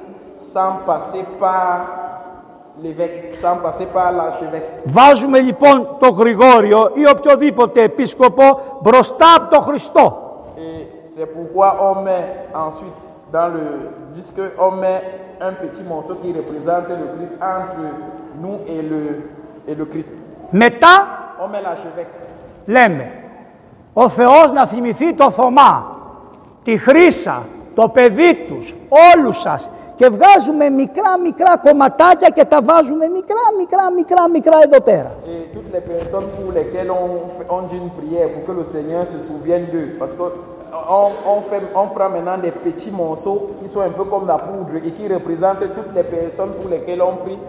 sans 0.54 0.74
passer 0.90 1.24
par 1.40 1.74
l'évêque, 2.84 3.36
sans 3.42 3.56
passer 3.66 3.88
par 3.94 4.12
l'archevêque. 4.12 4.82
Vάζουμε 4.84 5.40
λοιπόν 5.40 5.88
τον 6.00 6.10
Γρηγόριο 6.10 6.92
ή 6.94 7.10
οποιοδήποτε 7.18 7.84
επίσκοπο 7.84 8.44
μπροστά 8.82 9.26
από 9.38 9.56
τον 9.56 9.64
Χριστό. 9.64 10.20
Et 10.58 11.10
c'est 11.14 11.30
pourquoi 11.38 11.68
on 11.90 11.96
met 12.04 12.26
ensuite 12.54 13.05
dans 13.35 13.49
le 13.57 13.65
disque, 14.17 14.41
on 14.67 14.73
met 14.85 15.01
un 15.49 15.53
petit 15.63 15.83
morceau 15.93 16.15
qui 16.23 16.33
représente 16.41 16.89
le 16.89 17.07
Christ 17.17 17.37
entre 17.57 17.81
nous 18.43 18.57
et 18.75 18.83
le, 18.91 19.03
et 19.69 19.75
le 19.75 19.85
Christ. 19.93 20.15
Μετά 20.51 20.95
On 21.45 21.49
met 21.49 21.63
l'archevêque. 21.63 22.13
λέμε 22.67 23.11
ο 23.93 24.09
Θεός 24.09 24.53
να 24.53 24.67
θυμηθεί 24.67 25.15
το 25.15 25.31
Θωμά, 25.31 25.97
τη 26.65 26.77
Χρύσα, 26.77 27.43
το 27.75 27.89
παιδί 27.89 28.35
τους, 28.49 28.75
όλους 29.17 29.41
σας 29.41 29.71
και 29.97 30.09
βγάζουμε 30.09 30.69
μικρά 30.69 31.19
μικρά 31.19 31.57
κομματάκια 31.57 32.29
και 32.29 32.45
τα 32.45 32.59
βάζουμε 32.63 33.07
μικρά 33.09 33.45
μικρά 33.59 33.91
μικρά 33.97 34.29
μικρά 34.29 34.59
εδώ 34.65 34.81
πέρα. 34.81 35.13
Et 35.27 35.55
toutes 35.55 35.71
les 35.77 35.81
personnes 35.93 36.29
pour 36.39 36.53
lesquelles 36.59 36.91
on, 36.91 37.07
fait- 37.37 37.49
on 37.57 37.63
dit 37.71 37.77
une 37.85 37.93
prière 38.01 38.29
pour 38.35 38.43
que 38.47 38.53
le 38.61 38.65
Seigneur 38.75 39.03
se 39.13 39.19
souvienne 39.29 39.65
d'eux. 39.73 39.89
Parce 40.01 40.15
qu'on 40.19 40.31
On, 41.00 41.08
on 41.34 41.42
fait, 41.50 41.64
on 41.82 41.88
prend 41.96 42.10
maintenant 42.10 42.38
des 42.38 42.52
petits 42.52 42.92
morceaux 42.92 43.40
qui 43.60 43.68
sont 43.74 43.82
un 43.82 43.94
peu 44.00 44.06
comme 44.12 44.28
la 44.28 44.38
poudre 44.38 44.76
et 44.88 44.92
qui 44.92 45.06
représentent 45.16 45.68
toutes 45.76 45.94
les 45.96 46.04
personnes 46.04 46.54
pour 46.60 46.70
lesquelles 46.70 47.02
on 47.02 47.16
prie. 47.26 47.40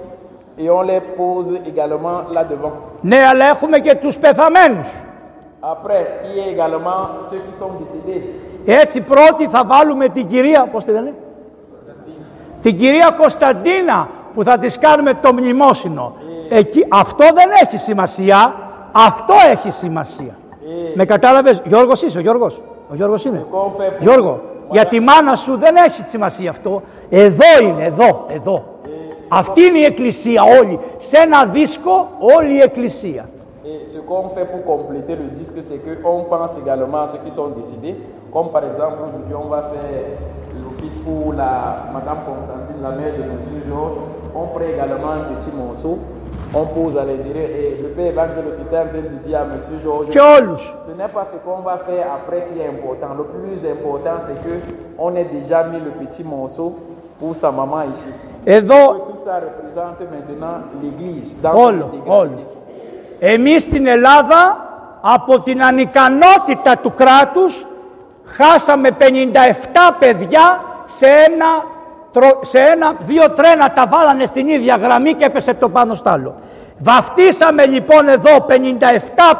Et 0.58 0.70
on 0.70 0.82
les 0.82 1.02
pose 1.20 1.50
également 1.66 2.18
là 2.32 2.42
devant. 2.44 2.72
Ναι, 3.02 3.16
αλλά 3.30 3.46
έχουμε 3.46 3.78
και 3.78 3.94
τους 3.94 4.18
πεθαμένους. 4.18 4.88
Après, 5.60 6.02
il 6.24 6.36
y 6.38 6.40
a 6.40 6.46
également 6.54 7.00
ceux 7.28 7.40
qui 7.46 7.52
sont 7.60 7.72
décédés. 7.80 8.22
Έτσι 8.66 9.00
πρώτη 9.00 9.48
θα 9.48 9.62
βάλουμε 9.66 10.08
την 10.08 10.26
κυρία, 10.26 10.68
πώς 10.72 10.84
τη 10.84 10.90
λένε, 10.90 11.14
την 12.62 12.78
κυρία 12.78 13.10
Κωνσταντίνα 13.18 14.08
που 14.34 14.44
θα 14.44 14.58
της 14.58 14.78
κάνουμε 14.78 15.14
το 15.14 15.32
μνημόσυνο. 15.32 16.14
Εκεί, 16.48 16.86
αυτό 16.88 17.24
δεν 17.34 17.50
έχει 17.62 17.76
σημασία, 17.76 18.54
αυτό 18.92 19.34
έχει 19.50 19.70
σημασία. 19.70 20.36
Με 20.94 21.04
κατάλαβες, 21.04 21.62
Γιώργος 21.64 22.02
είσαι, 22.02 22.18
ο 22.18 22.20
Γιώργος, 22.20 22.60
ο 22.90 22.94
Γιώργος 22.94 23.24
είναι. 23.24 23.44
Qu'on 23.52 23.80
fait 23.80 23.90
pour- 23.98 24.00
Γιώργο, 24.02 24.40
Για 24.70 24.84
τη 24.84 25.00
μάνα 25.00 25.34
σου 25.34 25.56
δεν 25.56 25.76
έχει 25.76 26.02
σημασία 26.06 26.50
αυτό. 26.50 26.82
Εδώ 27.10 27.44
είναι, 27.62 27.84
εδώ, 27.84 28.24
εδώ. 28.28 28.64
Αυτή 29.28 29.62
είναι 29.64 29.78
η 29.78 29.82
εκκλησία 29.84 30.42
όλη. 30.60 30.78
Σε 30.98 31.16
ένα 31.16 31.44
δίσκο 31.44 32.08
όλη 32.36 32.54
η 32.54 32.58
εκκλησία. 32.60 33.28
Et 33.64 33.84
ce 33.94 33.98
qu'on 34.08 34.28
fait 34.36 34.46
pour 34.52 34.62
compléter 34.72 35.14
le 35.22 35.26
disque, 35.38 35.58
c'est 35.68 35.78
qu'on 36.02 36.22
pense 36.32 36.52
également 36.62 37.00
à 37.04 37.08
ceux 37.12 37.20
qui 37.24 37.32
sont 37.38 37.48
décédés. 37.60 37.96
Comme 38.34 38.48
par 38.56 38.64
exemple, 38.70 38.98
aujourd'hui, 39.06 39.34
on 39.44 39.48
va 39.54 39.60
faire 39.72 39.90
l'office 40.62 40.98
pour 41.06 41.24
la 41.42 41.52
Madame 41.96 42.20
Constantine, 42.30 42.80
la 42.88 42.92
mère 43.00 43.12
de 43.20 43.24
Monsieur 43.32 43.60
Georges. 43.68 43.98
On 44.40 44.44
prend 44.54 44.68
également 44.74 45.10
un 45.20 45.24
petit 45.32 45.52
morceau, 45.62 45.94
on 46.55 46.65
pose 46.65 46.97
à 46.97 47.03
l'intérieur 47.09 47.49
et 47.61 47.77
le 47.81 47.89
père 47.95 48.07
évangéliste 48.13 48.59
est 48.71 48.77
en 48.77 48.87
train 48.87 49.05
de 49.15 49.17
dire 49.25 49.39
à 49.43 49.45
Monsieur 49.45 49.77
Georges 49.83 50.09
Και 50.15 50.19
όλους. 50.19 50.63
ce 50.85 50.91
n'est 50.99 51.07
pas 51.17 51.25
ce 51.31 51.37
qu'on 51.43 51.61
va 51.69 51.77
faire 51.89 52.05
après 52.17 52.41
qui 52.47 52.59
est 52.59 52.67
important. 52.75 53.11
Le 53.21 53.25
plus 53.35 53.59
important, 53.75 54.17
c'est 54.25 54.39
que 54.45 54.53
on 54.97 55.15
ait 55.15 55.29
déjà 55.37 55.63
mis 55.71 55.79
le 55.87 55.91
petit 56.01 56.23
morceau 56.23 56.67
pour 57.19 57.35
sa 57.35 57.49
maman 57.51 57.81
ici. 57.93 58.11
Εδώ 58.45 58.81
Et 58.95 59.11
tout 59.11 59.19
ça 59.25 59.35
représente 59.47 59.99
maintenant 60.13 60.57
l'Église. 60.81 61.29
dans 61.43 61.53
son 61.53 61.57
Όλο, 61.67 61.85
intégralité. 61.85 62.09
όλο. 62.21 62.39
Εμείς 63.19 63.63
στην 63.63 63.87
Ελλάδα 63.87 64.41
από 65.01 65.39
την 65.39 65.63
ανικανότητα 65.63 66.77
του 66.81 66.93
κράτους 66.95 67.65
χάσαμε 68.25 68.89
57 68.99 69.95
παιδιά 69.99 70.61
σε 70.85 71.05
ένα, 71.05 71.51
τρο- 71.55 71.74
σε 72.40 72.58
ένα 72.58 72.96
δύο 73.00 73.30
τρένα 73.30 73.72
τα 73.72 73.84
βάλανε 73.90 74.26
στην 74.26 74.48
ίδια 74.48 74.76
γραμμή 74.76 75.14
και 75.14 75.24
έπεσε 75.24 75.54
το 75.54 75.68
πάνω 75.68 75.94
στ' 75.94 76.08
άλλο. 76.08 76.34
Βαφτίσαμε 76.78 77.66
λοιπόν 77.66 78.08
εδώ 78.08 78.30
57 78.48 78.52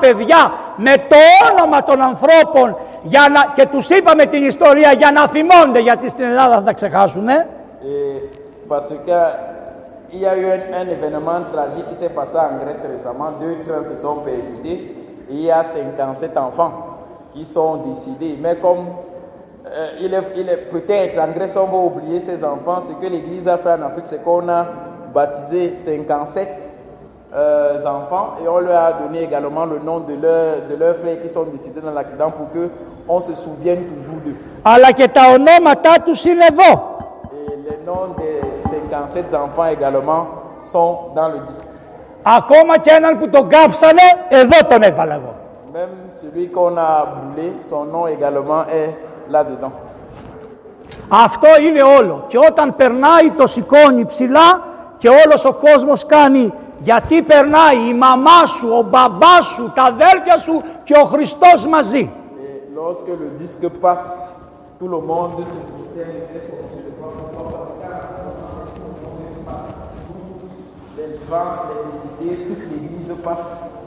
παιδιά 0.00 0.52
με 0.76 0.92
το 1.08 1.16
όνομα 1.52 1.84
των 1.84 2.02
ανθρώπων 2.02 2.76
για 3.02 3.26
να, 3.34 3.52
και 3.54 3.66
τους 3.66 3.88
είπαμε 3.88 4.24
την 4.24 4.44
ιστορία 4.46 4.92
για 4.98 5.10
να 5.10 5.26
θυμώνται 5.28 5.80
γιατί 5.80 6.08
στην 6.08 6.24
Ελλάδα 6.24 6.54
θα 6.54 6.62
τα 6.62 6.72
ξεχάσουν. 6.72 7.28
ε. 7.28 7.46
Et 7.82 8.68
parce 8.68 8.88
qu'il 9.04 10.20
y 10.22 10.26
a 10.26 10.34
eu 10.42 10.46
un, 10.56 10.62
un 10.80 10.88
événement 10.96 11.40
tragique 11.54 11.86
qui 11.90 11.96
s'est 12.00 12.14
passé 12.20 12.36
en 12.48 12.54
Grèce 12.62 12.82
récemment. 12.94 13.30
Deux 13.42 13.56
trains 13.64 13.84
se 13.90 13.96
sont 14.04 14.16
percutés 14.30 14.78
et 15.30 15.34
il 15.38 15.42
y 15.42 15.50
a 15.50 15.62
57 15.62 16.36
enfants 16.48 16.72
qui 17.32 17.44
sont 17.44 17.72
décédés. 17.88 18.34
Mais 18.42 18.56
comme 18.64 18.82
euh, 19.68 19.88
il 20.00 20.14
est, 20.14 20.22
il 20.37 20.48
est 20.48 20.70
peut-être, 20.70 21.18
en 21.18 21.33
Grèce, 21.33 21.57
on 21.57 21.66
va 21.66 21.76
oublier 21.79 22.20
ses 22.20 22.44
enfants. 22.44 22.81
Ce 22.81 22.92
que 22.92 23.07
l'Église 23.07 23.48
a 23.48 23.59
fait 23.59 23.70
en 23.70 23.83
Afrique, 23.83 24.05
c'est 24.07 24.22
qu'on 24.22 24.48
a 24.48 24.66
baptisé 25.12 25.74
57 25.74 26.48
euh, 27.35 27.85
enfants 27.85 28.35
et 28.42 28.48
on 28.48 28.61
leur 28.61 28.81
a 28.85 28.92
donné 28.92 29.24
également 29.24 29.64
le 29.64 29.79
nom 29.81 30.00
de, 30.00 30.14
leur, 30.14 30.68
de 30.70 30.76
leurs 30.76 30.96
frères 30.98 31.20
qui 31.20 31.29
sont 31.29 31.44
décédés 31.44 31.81
dans 31.81 31.90
l'accident 31.90 32.31
pour 32.31 32.50
que 32.52 32.70
on 33.09 33.20
se 33.20 33.35
souvienne 33.35 33.85
toujours 33.87 34.20
d'eux. 34.24 34.37
Et 37.33 37.57
les 37.70 37.85
noms 37.85 38.14
des 38.16 38.40
57 38.68 39.35
enfants 39.35 39.66
également 39.66 40.26
sont 40.70 41.12
dans 41.14 41.29
le 41.29 41.40
disque. 41.40 41.64
même 45.76 46.08
celui 46.20 46.48
qu'on 46.48 46.74
a 46.78 47.04
brûlé, 47.14 47.48
son 47.68 47.84
nom 47.84 48.06
également 48.06 48.62
est 48.80 48.90
là-dedans. 49.28 49.72
Αυτό 51.08 51.48
είναι 51.62 51.82
όλο. 51.98 52.24
Και 52.28 52.38
όταν 52.50 52.76
περνάει 52.76 53.30
το 53.38 53.46
σηκώνει 53.46 54.04
ψηλά 54.04 54.64
και 54.98 55.08
όλος 55.08 55.44
ο 55.44 55.52
κόσμος 55.52 56.06
κάνει 56.06 56.52
γιατί 56.78 57.22
περνάει 57.22 57.88
η 57.88 57.94
μαμά 57.94 58.46
σου, 58.46 58.68
ο 58.78 58.82
μπαμπάς 58.82 59.46
σου, 59.54 59.72
τα 59.74 59.82
αδέρφια 59.82 60.38
σου 60.38 60.62
και 60.84 60.94
ο 61.02 61.06
Χριστός 61.06 61.66
μαζί. 61.66 62.12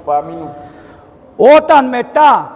Parmi 0.06 0.36
nous. 0.42 0.54
Όταν 1.58 1.88
μετά 1.88 2.52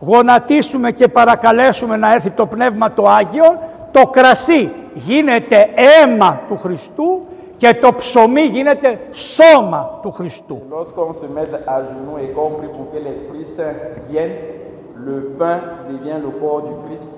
γονατίσουμε 0.00 0.90
και 0.90 1.08
παρακαλέσουμε 1.08 1.96
να 1.96 2.12
έρθει 2.12 2.30
το 2.30 2.46
Πνεύμα 2.46 2.92
το 2.92 3.02
Άγιο, 3.02 3.58
το 3.90 4.02
κρασί 4.06 4.72
γίνεται 4.94 5.68
αίμα 5.74 6.40
του 6.48 6.58
Χριστού 6.58 7.20
και 7.56 7.74
το 7.74 7.94
ψωμί 7.94 8.42
γίνεται 8.42 8.98
σώμα 9.10 9.98
του 10.02 10.10
Χριστού. 10.10 10.62
Lorsqu'on 10.70 11.12
se 11.12 11.26
met 11.34 11.48
à 11.66 11.76
genoux 11.90 12.18
et 12.22 12.28
qu'on 12.34 12.50
prie 12.58 12.72
pour 12.76 12.86
que 12.92 12.98
l'Esprit 13.06 13.46
Saint 13.56 13.76
vienne, 14.08 14.34
le 15.06 15.16
pain 15.38 15.58
devient 15.90 16.20
le 16.26 16.30
corps 16.40 16.62
du 16.68 16.74
Christ 16.84 17.10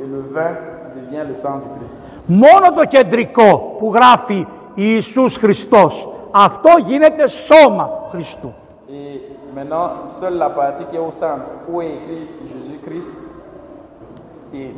et 0.00 0.06
le 0.14 0.20
vin 0.34 0.52
devient 0.98 1.24
le 1.30 1.34
sang 1.42 1.56
du 1.64 1.68
Christ. 1.78 1.96
Μόνο 2.26 2.72
το 2.76 2.84
κεντρικό 2.84 3.76
που 3.78 3.92
γράφει 3.94 4.46
Ιησούς 4.74 5.36
Χριστός, 5.36 6.08
αυτό 6.30 6.70
γίνεται 6.86 7.26
σώμα 7.26 7.90
Χριστού. 8.10 8.54
Et 8.89 9.21
maintenant, 9.55 9.87
seule 10.19 10.37
la 10.37 10.49
partie 10.49 10.83
qui 10.89 10.95
est 10.95 11.05
au 11.09 11.11
centre, 11.11 11.45
où 11.71 11.81
est 11.81 11.85
écrit 12.03 12.27
Jésus-Christ, 12.53 13.19
et, 14.53 14.71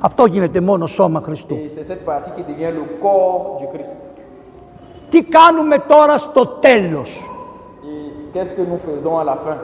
Αυτό 0.00 0.26
γίνεται 0.26 0.60
μόνο 0.60 0.86
σώμα 0.86 1.20
Χριστού. 1.20 1.54
et 1.54 1.68
c'est 1.68 1.82
cette 1.92 2.04
partie 2.04 2.30
qui 2.36 2.42
devient 2.52 2.72
le 2.80 2.84
corps 3.02 3.56
du 3.60 3.66
Christ. 3.78 3.98
Τι 5.10 5.22
κάνουμε 5.22 5.78
τώρα 5.78 6.18
στο 6.18 6.46
τέλος. 6.46 7.20
Et 7.84 8.36
qu'est-ce 8.36 8.54
que 8.54 8.64
nous 8.70 8.80
faisons 8.88 9.18
à 9.18 9.24
la 9.24 9.36
fin 9.44 9.56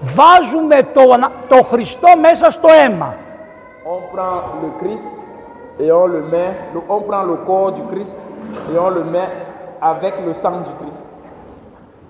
Βάζουμε 0.00 0.82
το, 0.94 1.02
ανα- 1.14 1.32
το 1.48 1.62
Χριστό 1.70 2.08
μέσα 2.20 2.50
στο 2.50 2.68
αίμα. 2.84 3.14
On 3.84 4.16
prend 4.16 4.38
le 4.64 4.70
Christ 4.82 5.12
et 5.78 5.92
on 5.92 6.06
le 6.06 6.20
met, 6.32 6.50
le- 6.74 6.84
on 6.94 7.00
prend 7.10 7.24
le 7.32 7.36
corps 7.48 7.72
du 7.78 7.82
Christ 7.92 8.16
et 8.72 8.78
on 8.86 8.90
le 8.98 9.04
met 9.14 9.28
avec 9.92 10.14
le 10.26 10.32
sang 10.42 10.56
du 10.68 10.72
Christ. 10.80 11.04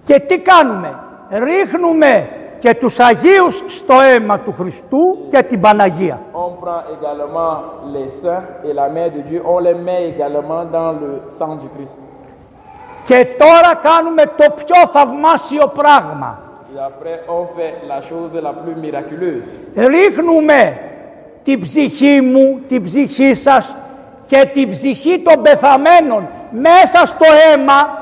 Και 0.05 0.19
τι 0.19 0.37
κάνουμε; 0.39 0.99
Ρίχνουμε 1.29 2.29
και 2.59 2.75
τους 2.75 2.99
Αγίους 2.99 3.63
στο 3.67 3.95
αίμα 4.01 4.39
του 4.39 4.55
Χριστού 4.59 5.17
και 5.31 5.43
την 5.43 5.59
Παναγία. 5.61 6.19
On 6.33 6.51
prend 6.63 6.81
également 6.97 7.53
les 7.93 8.07
saints 8.21 8.43
et 8.67 8.73
la 8.73 8.87
mère 8.95 9.11
de 9.17 9.21
Dieu, 9.29 9.41
on 9.53 9.59
les 9.67 9.77
met 9.87 10.01
également 10.13 10.63
dans 10.77 10.91
le 11.01 11.11
sang 11.37 11.55
du 11.55 11.67
Christ. 11.75 11.99
Και 13.05 13.25
τώρα 13.37 13.75
κάνουμε 13.81 14.23
το 14.23 14.45
πιο 14.55 14.89
θαυμάσιο 14.93 15.71
πράγμα. 15.75 16.39
Et 16.73 16.79
après, 16.79 17.17
on 17.37 17.43
fait 17.55 17.73
la 17.93 17.99
chose 18.09 18.33
la 18.41 18.53
plus 18.53 18.75
miraculeuse. 18.75 19.59
Ρίχνουμε 19.75 20.77
την 21.43 21.61
ψυχή 21.61 22.21
μου, 22.21 22.59
την 22.67 22.83
ψυχή 22.83 23.33
σας 23.33 23.75
και 24.27 24.49
την 24.53 24.69
ψυχή 24.69 25.19
των 25.19 25.41
πεθαμένων 25.41 26.27
μέσα 26.51 27.05
στο 27.05 27.25
αίμα. 27.53 28.00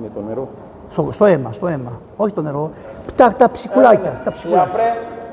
Il 0.00 0.06
est 0.06 0.16
au 0.18 0.22
numéro. 0.22 0.48
Στο, 0.90 1.08
στο 1.12 1.24
αίμα, 1.24 1.52
στο 1.52 1.66
αίμα. 1.66 1.92
Όχι 2.16 2.32
το 2.32 2.42
νερό. 2.42 2.70
Τα, 3.16 3.32
τα 3.38 3.50
ψυχουλάκια. 3.50 4.20
Τα 4.24 4.30
Et 4.30 4.34
ψυχουλάκια. 4.34 4.64
après, 4.72 4.90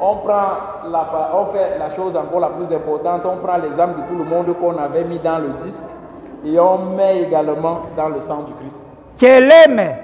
on 0.09 0.15
prend 0.27 0.49
la, 0.95 1.03
pa- 1.11 1.29
on 1.39 1.45
fait 1.53 1.69
la 1.83 1.89
chose 1.97 2.13
encore 2.23 2.39
la 2.47 2.51
plus 2.57 2.69
importante, 2.79 3.21
on 3.33 3.37
prend 3.45 3.57
les 3.65 3.73
âmes 3.83 3.93
de 3.99 4.03
tout 4.09 4.17
le 4.23 4.27
monde 4.33 4.47
qu'on 4.59 4.77
avait 4.87 5.05
mis 5.11 5.19
dans 5.29 5.39
le 5.45 5.49
disque 5.63 5.87
et 6.49 6.59
on 6.59 6.77
met 6.97 7.15
également 7.27 7.75
dans 7.99 8.09
le 8.15 8.19
sang 8.27 8.39
du 8.47 8.53
Christ. 8.59 8.83
Και 9.17 9.37
λέμε, 9.39 9.99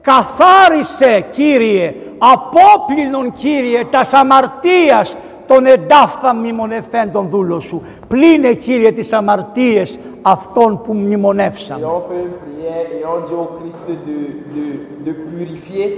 καθάρισε 0.00 1.24
Κύριε, 1.30 1.94
απόπλυνον 2.18 3.32
Κύριε, 3.32 3.84
τα 3.90 4.18
αμαρτίας 4.18 5.16
των 5.50 5.66
εντάφθα 5.66 6.34
μνημονευθέντων 6.34 7.28
δούλων 7.28 7.60
σου. 7.60 7.82
Πλύνε 8.08 8.52
Κύριε 8.54 8.92
τις 8.92 9.12
αμαρτίες 9.12 9.98
αυτών 10.22 10.80
που 10.82 10.92
Et 10.92 10.96
μνημονεύσαμε. 10.96 11.84
on 11.86 12.00
fait 12.08 12.22
une 12.28 12.36
prière 12.44 12.86
et 12.96 13.04
on 13.12 13.18
dit 13.28 13.34
au 13.44 13.48
Christ 13.58 13.86
de, 14.08 14.16
de, 14.54 14.64
de 15.06 15.12
purifier 15.30 15.88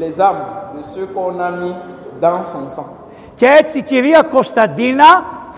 les 0.00 0.12
âmes 0.28 0.44
de 0.76 0.82
ceux 0.92 1.06
qu'on 1.14 1.38
a 1.48 1.50
mis 1.62 1.74
dans 2.20 2.42
son 2.52 2.68
sang. 2.76 2.88
Και 3.36 3.46
έτσι 3.60 3.82
κυρία 3.82 4.22
Κωνσταντίνα 4.32 5.04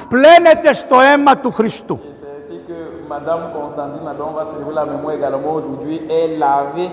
πλένεται 0.09 0.73
στο 0.73 0.97
αίμα 1.01 1.37
του 1.37 1.51
Χριστού. 1.53 1.99
Et 2.03 2.15
c'est 2.21 2.33
ainsi 2.39 2.59
que 2.69 2.79
Madame 3.15 3.43
Constantine, 3.59 4.09
dont 4.19 4.29
on 4.33 4.37
va 4.41 4.45
célébrer 4.53 4.75
la 4.83 4.87
mémoire 4.93 5.15
également 5.21 5.53
aujourd'hui, 5.59 5.97
est 6.19 6.29
lavée 6.45 6.91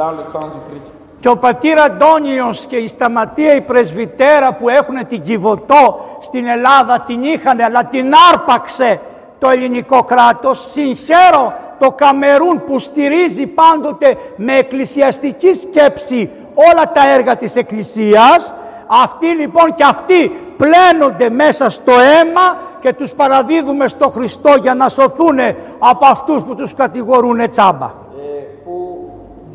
dans 0.00 0.12
le 0.18 0.22
sang 0.32 0.44
du 0.54 0.60
Christ. 0.68 0.94
Και 1.22 1.28
ο 1.28 1.36
πατήρ 1.36 1.80
Αντώνιος 1.80 2.64
και 2.68 2.76
η 2.76 2.88
Σταματία 2.88 3.54
η 3.54 3.60
πρεσβυτέρα 3.60 4.52
που 4.54 4.68
έχουν 4.68 5.06
την 5.08 5.22
Κιβωτό 5.22 6.18
στην 6.22 6.46
Ελλάδα 6.46 7.04
την 7.06 7.22
είχαν 7.22 7.60
αλλά 7.60 7.84
την 7.84 8.12
άρπαξε 8.32 9.00
το 9.38 9.50
ελληνικό 9.50 10.02
κράτος. 10.02 10.70
Συγχαίρω 10.70 11.52
το 11.78 11.90
Καμερούν 11.90 12.64
που 12.66 12.78
στηρίζει 12.78 13.46
πάντοτε 13.46 14.16
με 14.36 14.54
εκκλησιαστική 14.54 15.54
σκέψη 15.54 16.30
όλα 16.54 16.92
τα 16.92 17.12
έργα 17.12 17.36
της 17.36 17.56
Εκκλησίας. 17.56 18.54
Αυτοί 18.86 19.26
λοιπόν 19.26 19.74
και 19.74 19.84
αυτοί 19.84 20.32
πλένονται 20.56 21.30
μέσα 21.30 21.70
στο 21.70 21.92
αίμα 21.92 22.56
και 22.80 22.92
τους 22.92 23.12
παραδίδουμε 23.12 23.88
στο 23.88 24.08
Χριστό 24.08 24.54
για 24.60 24.74
να 24.74 24.88
σωθούν 24.88 25.38
από 25.78 26.06
αυτούς 26.06 26.42
που 26.42 26.54
τους 26.54 26.74
κατηγορούν 26.74 27.50
τσάμπα. 27.50 27.90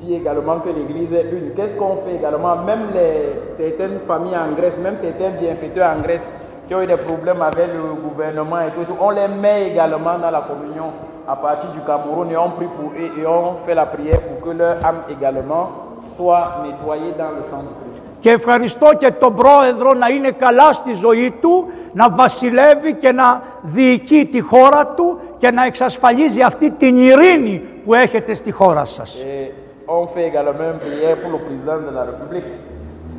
Et 0.07 0.09
pour 0.09 0.19
dire 0.19 0.21
également 0.21 0.59
que 0.59 0.69
l'Église 0.69 1.13
est 1.13 1.29
une, 1.31 1.51
qu'est-ce 1.53 1.77
qu'on 1.77 1.97
fait 1.97 2.15
également 2.15 2.55
Même 2.63 2.87
les, 2.93 3.49
certaines 3.49 3.99
familles 4.07 4.37
en 4.37 4.53
Grèce, 4.53 4.77
même 4.77 4.95
certains 4.95 5.31
bienfaiteurs 5.31 5.95
en 5.97 6.01
Grèce 6.01 6.31
qui 6.67 6.75
ont 6.75 6.81
eu 6.81 6.87
des 6.87 6.97
problèmes 6.97 7.41
avec 7.41 7.67
le 7.73 8.01
gouvernement 8.01 8.59
et 8.61 8.71
tout, 8.71 8.81
et 8.81 8.85
tout, 8.85 8.95
on 8.99 9.09
les 9.11 9.27
met 9.27 9.67
également 9.67 10.17
dans 10.17 10.31
la 10.31 10.41
communion 10.41 10.91
à 11.27 11.35
partir 11.35 11.71
du 11.71 11.79
Cameroun 11.79 12.31
et 12.31 12.37
on 12.37 12.51
prie 12.51 12.67
pour 12.77 12.91
eux 12.91 13.21
et 13.21 13.25
on 13.25 13.55
fait 13.65 13.75
la 13.75 13.85
prière 13.85 14.19
pour 14.21 14.39
que 14.41 14.57
leur 14.57 14.85
âme 14.85 15.01
également 15.09 15.69
soit 16.15 16.63
nettoyée 16.63 17.13
dans 17.17 17.31
le 17.31 17.43
sang 17.43 17.63
du 17.63 17.73
Christ. 17.81 18.03
Και 18.19 18.29
ευχαριστώ 18.29 18.87
και 18.97 19.11
τον 19.11 19.35
πρόεδρο 19.35 19.93
να 19.93 20.07
είναι 20.07 20.31
καλά 20.31 20.73
στη 20.73 20.93
ζωή 20.93 21.33
του, 21.41 21.67
να 21.93 22.09
βασιλεύει 22.09 22.93
και 22.93 23.11
να 23.11 23.41
διοικεί 23.61 24.25
τη 24.25 24.39
χώρα 24.41 24.85
του 24.85 25.19
και 25.37 25.51
να 25.51 25.65
εξασφαλίζει 25.65 26.41
αυτή 26.41 26.71
την 26.71 26.97
ειρήνη 26.97 27.61
που 27.85 27.93
έχετε 27.93 28.33
στη 28.33 28.51
χώρα 28.51 28.85
σας. 28.85 29.17
Et 29.17 29.66
on 29.88 30.06
fait 30.06 30.26
également 30.28 30.68
une 30.74 30.78
prière 30.78 31.16
pour 31.22 31.30
le 31.36 31.38
président 31.46 31.78
de 31.88 31.90
la 31.98 32.02
République 32.10 32.50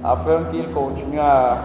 afin 0.04 0.38
qu'il 0.52 0.68
continue 0.80 1.20
à, 1.20 1.58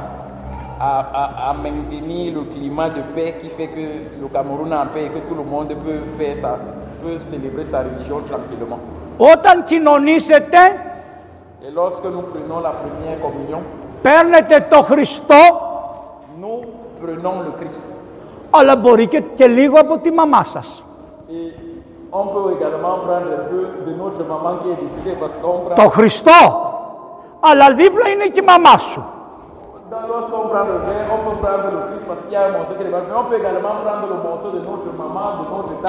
à- 0.80 1.06
à- 1.22 1.50
à 1.50 1.54
maintenir 1.64 2.34
le 2.38 2.42
climat 2.52 2.88
de 2.90 3.02
paix 3.14 3.30
qui 3.40 3.48
fait 3.56 3.68
que 3.76 3.84
le 4.22 4.28
Cameroun 4.34 4.70
est 4.72 4.76
en 4.76 4.86
paix 4.94 5.04
et 5.06 5.10
que 5.14 5.20
tout 5.28 5.34
le 5.34 5.46
monde 5.52 5.68
peut, 5.84 6.00
faire 6.18 6.36
ça, 6.36 6.52
peut 7.02 7.18
célébrer 7.30 7.64
sa 7.72 7.78
religion 7.86 8.18
tranquillement. 8.30 8.80
Όταν 9.32 9.64
κοινωνήσετε, 9.64 10.58
Et 11.66 11.70
lorsque 11.80 12.04
nous 12.14 12.22
prenons 12.32 12.60
la 12.68 12.72
première 12.82 13.18
communion, 13.26 13.60
παίρνετε 14.02 14.66
το 14.70 14.82
Χριστό, 14.82 15.34
nous 16.40 16.60
prenons 17.02 17.42
le 17.46 17.52
Christ. 17.60 17.82
αλλά 18.50 18.76
μπορεί 18.76 19.06
και, 19.06 19.22
και 19.34 19.46
λίγο 19.46 19.74
από 19.78 19.98
τη 19.98 20.10
μαμά 20.10 20.44
σας. 20.44 20.82
Et 21.28 21.32
Το 25.75 25.89
Χριστό. 25.89 26.39
Αλλά 27.39 27.65
η 27.71 27.73
Βίβλο 27.81 28.05
είναι 28.13 28.25
και 28.33 28.39
η 28.39 28.43
μαμά 28.51 28.77
σου. 28.77 29.03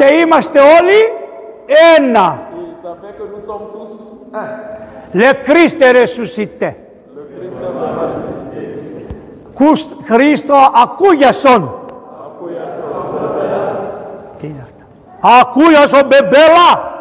Και 0.00 0.08
είμαστε 0.22 0.58
όλοι 0.60 0.98
ένα. 1.98 2.26
Ε, 4.32 5.18
λε 5.18 5.28
Χρήστε 5.46 5.90
ρε 5.90 6.06
σου 6.06 6.26
σητέ. 6.26 6.76
Χρήστο 10.06 10.54
ακούγιασον. 10.74 10.82
Χρήστο 10.82 10.82
ακούγιασον. 10.82 11.84
Αυτά. 15.24 15.40
Ακούγιασον 15.40 16.06
μπεμπέλα. 16.06 16.92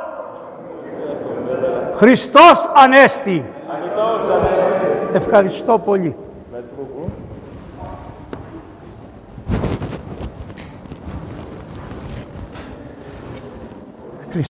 Χριστός 1.95 2.69
Ανέστη. 2.75 3.45
Anita 3.69 4.17
Osanès. 4.17 5.15
Ευχαριστώ 5.15 5.77
πολύ. 5.79 6.15
Merci 6.15 6.19
beaucoup. 6.19 6.22